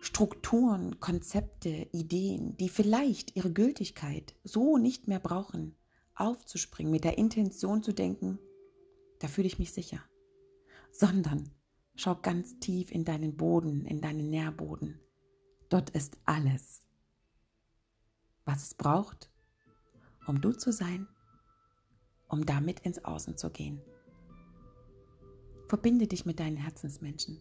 Strukturen, 0.00 0.98
Konzepte, 1.00 1.88
Ideen, 1.92 2.56
die 2.56 2.70
vielleicht 2.70 3.36
ihre 3.36 3.52
Gültigkeit 3.52 4.34
so 4.44 4.78
nicht 4.78 5.08
mehr 5.08 5.20
brauchen, 5.20 5.76
aufzuspringen, 6.14 6.90
mit 6.90 7.04
der 7.04 7.18
Intention 7.18 7.82
zu 7.82 7.92
denken, 7.92 8.38
da 9.18 9.28
fühle 9.28 9.46
ich 9.46 9.58
mich 9.58 9.72
sicher 9.72 10.02
sondern 10.92 11.50
schau 11.94 12.16
ganz 12.16 12.58
tief 12.58 12.90
in 12.90 13.04
deinen 13.04 13.36
Boden, 13.36 13.84
in 13.86 14.00
deinen 14.00 14.30
Nährboden. 14.30 15.00
Dort 15.68 15.90
ist 15.90 16.18
alles, 16.24 16.84
was 18.44 18.64
es 18.64 18.74
braucht, 18.74 19.30
um 20.26 20.40
du 20.40 20.52
zu 20.52 20.72
sein, 20.72 21.08
um 22.30 22.46
damit 22.46 22.80
ins 22.80 23.04
Außen 23.04 23.36
zu 23.36 23.50
gehen. 23.50 23.80
Verbinde 25.68 26.06
dich 26.06 26.24
mit 26.24 26.40
deinen 26.40 26.56
Herzensmenschen. 26.56 27.40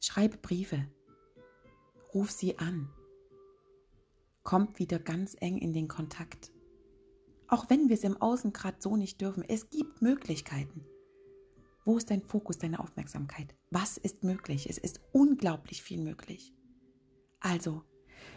Schreibe 0.00 0.36
Briefe. 0.36 0.88
Ruf 2.12 2.30
sie 2.30 2.58
an. 2.58 2.90
Kommt 4.42 4.78
wieder 4.78 4.98
ganz 4.98 5.36
eng 5.40 5.58
in 5.58 5.72
den 5.72 5.88
Kontakt. 5.88 6.52
Auch 7.46 7.70
wenn 7.70 7.88
wir 7.88 7.94
es 7.94 8.04
im 8.04 8.20
Außen 8.20 8.52
gerade 8.52 8.78
so 8.80 8.96
nicht 8.96 9.20
dürfen, 9.20 9.44
es 9.46 9.70
gibt 9.70 10.02
Möglichkeiten. 10.02 10.84
Wo 11.84 11.96
ist 11.96 12.10
dein 12.10 12.22
Fokus, 12.22 12.58
deine 12.58 12.80
Aufmerksamkeit? 12.80 13.54
Was 13.70 13.96
ist 13.96 14.24
möglich? 14.24 14.68
Es 14.68 14.78
ist 14.78 15.00
unglaublich 15.12 15.82
viel 15.82 16.00
möglich. 16.00 16.52
Also, 17.40 17.82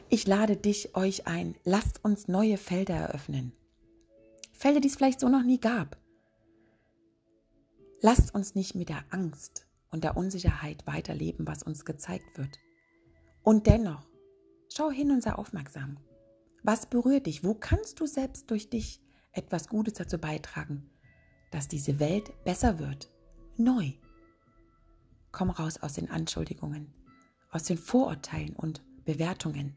ich 0.09 0.27
lade 0.27 0.57
dich, 0.57 0.95
euch 0.95 1.27
ein, 1.27 1.55
lasst 1.63 2.03
uns 2.03 2.27
neue 2.27 2.57
Felder 2.57 2.95
eröffnen. 2.95 3.53
Felder, 4.55 4.79
die 4.79 4.87
es 4.87 4.95
vielleicht 4.95 5.19
so 5.19 5.29
noch 5.29 5.43
nie 5.43 5.59
gab. 5.59 5.97
Lasst 8.01 8.33
uns 8.33 8.55
nicht 8.55 8.75
mit 8.75 8.89
der 8.89 9.03
Angst 9.09 9.67
und 9.89 10.03
der 10.03 10.15
Unsicherheit 10.17 10.85
weiterleben, 10.87 11.45
was 11.45 11.63
uns 11.63 11.85
gezeigt 11.85 12.37
wird. 12.37 12.59
Und 13.43 13.67
dennoch, 13.67 14.07
schau 14.73 14.89
hin 14.89 15.11
und 15.11 15.21
sei 15.21 15.33
aufmerksam. 15.33 15.97
Was 16.63 16.87
berührt 16.87 17.27
dich? 17.27 17.43
Wo 17.43 17.53
kannst 17.53 17.99
du 17.99 18.05
selbst 18.05 18.49
durch 18.49 18.69
dich 18.69 19.01
etwas 19.33 19.67
Gutes 19.67 19.95
dazu 19.95 20.17
beitragen, 20.17 20.89
dass 21.51 21.67
diese 21.67 21.99
Welt 21.99 22.31
besser 22.43 22.79
wird, 22.79 23.11
neu? 23.57 23.91
Komm 25.31 25.49
raus 25.49 25.77
aus 25.77 25.93
den 25.93 26.09
Anschuldigungen, 26.09 26.93
aus 27.51 27.63
den 27.63 27.77
Vorurteilen 27.77 28.55
und 28.55 28.83
Bewertungen. 29.03 29.75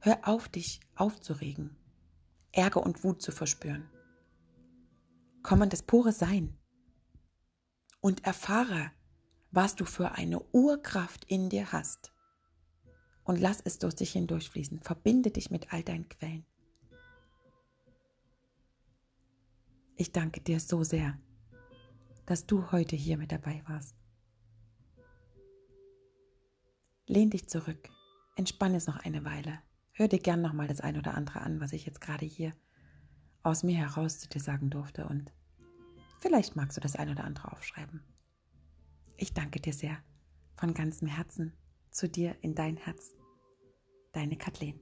Hör 0.00 0.26
auf, 0.26 0.48
dich 0.48 0.80
aufzuregen, 0.94 1.76
Ärger 2.52 2.82
und 2.82 3.02
Wut 3.02 3.22
zu 3.22 3.32
verspüren. 3.32 3.88
Komm 5.42 5.62
an 5.62 5.70
das 5.70 5.82
pure 5.82 6.12
Sein 6.12 6.56
und 8.00 8.24
erfahre, 8.24 8.92
was 9.50 9.74
du 9.74 9.84
für 9.84 10.12
eine 10.12 10.40
Urkraft 10.52 11.24
in 11.24 11.48
dir 11.48 11.72
hast. 11.72 12.12
Und 13.24 13.40
lass 13.40 13.60
es 13.60 13.78
durch 13.78 13.94
dich 13.94 14.12
hindurchfließen. 14.12 14.80
Verbinde 14.80 15.30
dich 15.30 15.50
mit 15.50 15.72
all 15.72 15.82
deinen 15.82 16.08
Quellen. 16.08 16.44
Ich 19.96 20.10
danke 20.10 20.40
dir 20.40 20.58
so 20.58 20.82
sehr, 20.82 21.18
dass 22.26 22.46
du 22.46 22.72
heute 22.72 22.96
hier 22.96 23.16
mit 23.16 23.30
dabei 23.30 23.62
warst. 23.68 23.94
Lehn 27.06 27.30
dich 27.30 27.48
zurück, 27.48 27.90
entspann 28.36 28.74
es 28.74 28.86
noch 28.86 28.96
eine 28.96 29.24
Weile. 29.24 29.60
Hör 29.94 30.08
dir 30.08 30.18
gern 30.18 30.40
nochmal 30.40 30.68
das 30.68 30.80
ein 30.80 30.96
oder 30.96 31.14
andere 31.14 31.42
an, 31.42 31.60
was 31.60 31.74
ich 31.74 31.84
jetzt 31.84 32.00
gerade 32.00 32.24
hier 32.24 32.54
aus 33.42 33.62
mir 33.62 33.76
heraus 33.76 34.18
zu 34.18 34.28
dir 34.28 34.40
sagen 34.40 34.70
durfte 34.70 35.06
und 35.06 35.30
vielleicht 36.18 36.56
magst 36.56 36.78
du 36.78 36.80
das 36.80 36.96
ein 36.96 37.10
oder 37.10 37.24
andere 37.24 37.52
aufschreiben. 37.52 38.02
Ich 39.18 39.34
danke 39.34 39.60
dir 39.60 39.74
sehr 39.74 39.98
von 40.56 40.72
ganzem 40.72 41.08
Herzen 41.08 41.52
zu 41.90 42.08
dir 42.08 42.36
in 42.40 42.54
dein 42.54 42.78
Herz. 42.78 43.14
Deine 44.12 44.36
Kathleen. 44.36 44.80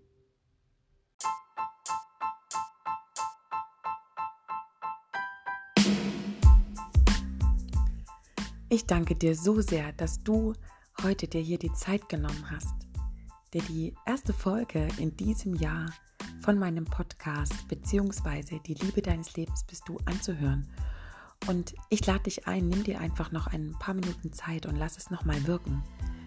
Ich 8.68 8.86
danke 8.86 9.16
dir 9.16 9.34
so 9.34 9.60
sehr, 9.60 9.92
dass 9.94 10.22
du 10.22 10.52
heute 11.02 11.26
dir 11.26 11.40
hier 11.40 11.58
die 11.58 11.72
Zeit 11.72 12.08
genommen 12.08 12.48
hast, 12.48 12.89
dir 13.52 13.62
die 13.62 13.94
erste 14.06 14.32
Folge 14.32 14.88
in 14.98 15.16
diesem 15.16 15.54
Jahr 15.54 15.86
von 16.40 16.58
meinem 16.58 16.84
Podcast 16.84 17.68
beziehungsweise 17.68 18.60
die 18.60 18.74
Liebe 18.74 19.02
deines 19.02 19.36
Lebens 19.36 19.64
bist 19.64 19.88
du 19.88 19.98
anzuhören. 20.04 20.68
Und 21.48 21.74
ich 21.88 22.04
lade 22.06 22.24
dich 22.24 22.46
ein, 22.46 22.68
nimm 22.68 22.84
dir 22.84 23.00
einfach 23.00 23.32
noch 23.32 23.46
ein 23.46 23.74
paar 23.78 23.94
Minuten 23.94 24.32
Zeit 24.32 24.66
und 24.66 24.76
lass 24.76 24.96
es 24.96 25.10
nochmal 25.10 25.46
wirken. 25.46 25.82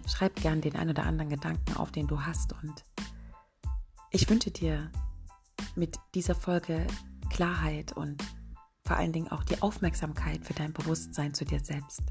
Schreib 0.08 0.36
gern 0.36 0.62
den 0.62 0.76
ein 0.76 0.90
oder 0.90 1.06
anderen 1.06 1.30
Gedanken 1.30 1.78
auf, 1.78 1.92
den 1.92 2.08
du 2.08 2.22
hast. 2.22 2.54
Und 2.62 2.84
ich 4.12 4.30
wünsche 4.30 4.52
dir 4.52 4.92
mit 5.76 5.98
dieser 6.16 6.36
Folge 6.36 6.86
Klarheit 7.30 7.94
und 7.94 8.24
vor 8.86 8.98
allen 8.98 9.14
Dingen 9.14 9.30
auch 9.30 9.44
die 9.44 9.62
Aufmerksamkeit 9.62 10.44
für 10.44 10.54
dein 10.54 10.74
Bewusstsein 10.74 11.34
zu 11.34 11.46
dir 11.46 11.60
selbst. 11.60 12.02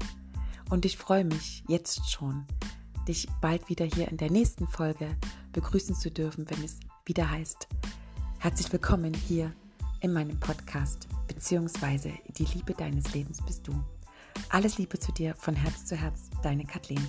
Und 0.69 0.85
ich 0.85 0.97
freue 0.97 1.23
mich 1.23 1.63
jetzt 1.67 2.09
schon, 2.09 2.45
dich 3.07 3.27
bald 3.41 3.69
wieder 3.69 3.85
hier 3.85 4.07
in 4.07 4.17
der 4.17 4.31
nächsten 4.31 4.67
Folge 4.67 5.15
begrüßen 5.51 5.95
zu 5.95 6.09
dürfen, 6.09 6.49
wenn 6.49 6.63
es 6.63 6.79
wieder 7.05 7.29
heißt, 7.29 7.67
herzlich 8.39 8.71
willkommen 8.71 9.13
hier 9.13 9.51
in 10.01 10.13
meinem 10.13 10.39
Podcast, 10.39 11.07
beziehungsweise 11.27 12.11
die 12.37 12.45
Liebe 12.45 12.73
deines 12.73 13.13
Lebens 13.13 13.41
bist 13.45 13.67
du. 13.67 13.73
Alles 14.49 14.77
Liebe 14.77 14.99
zu 14.99 15.11
dir 15.11 15.35
von 15.35 15.55
Herz 15.55 15.85
zu 15.85 15.95
Herz, 15.95 16.29
deine 16.41 16.65
Kathleen. 16.65 17.05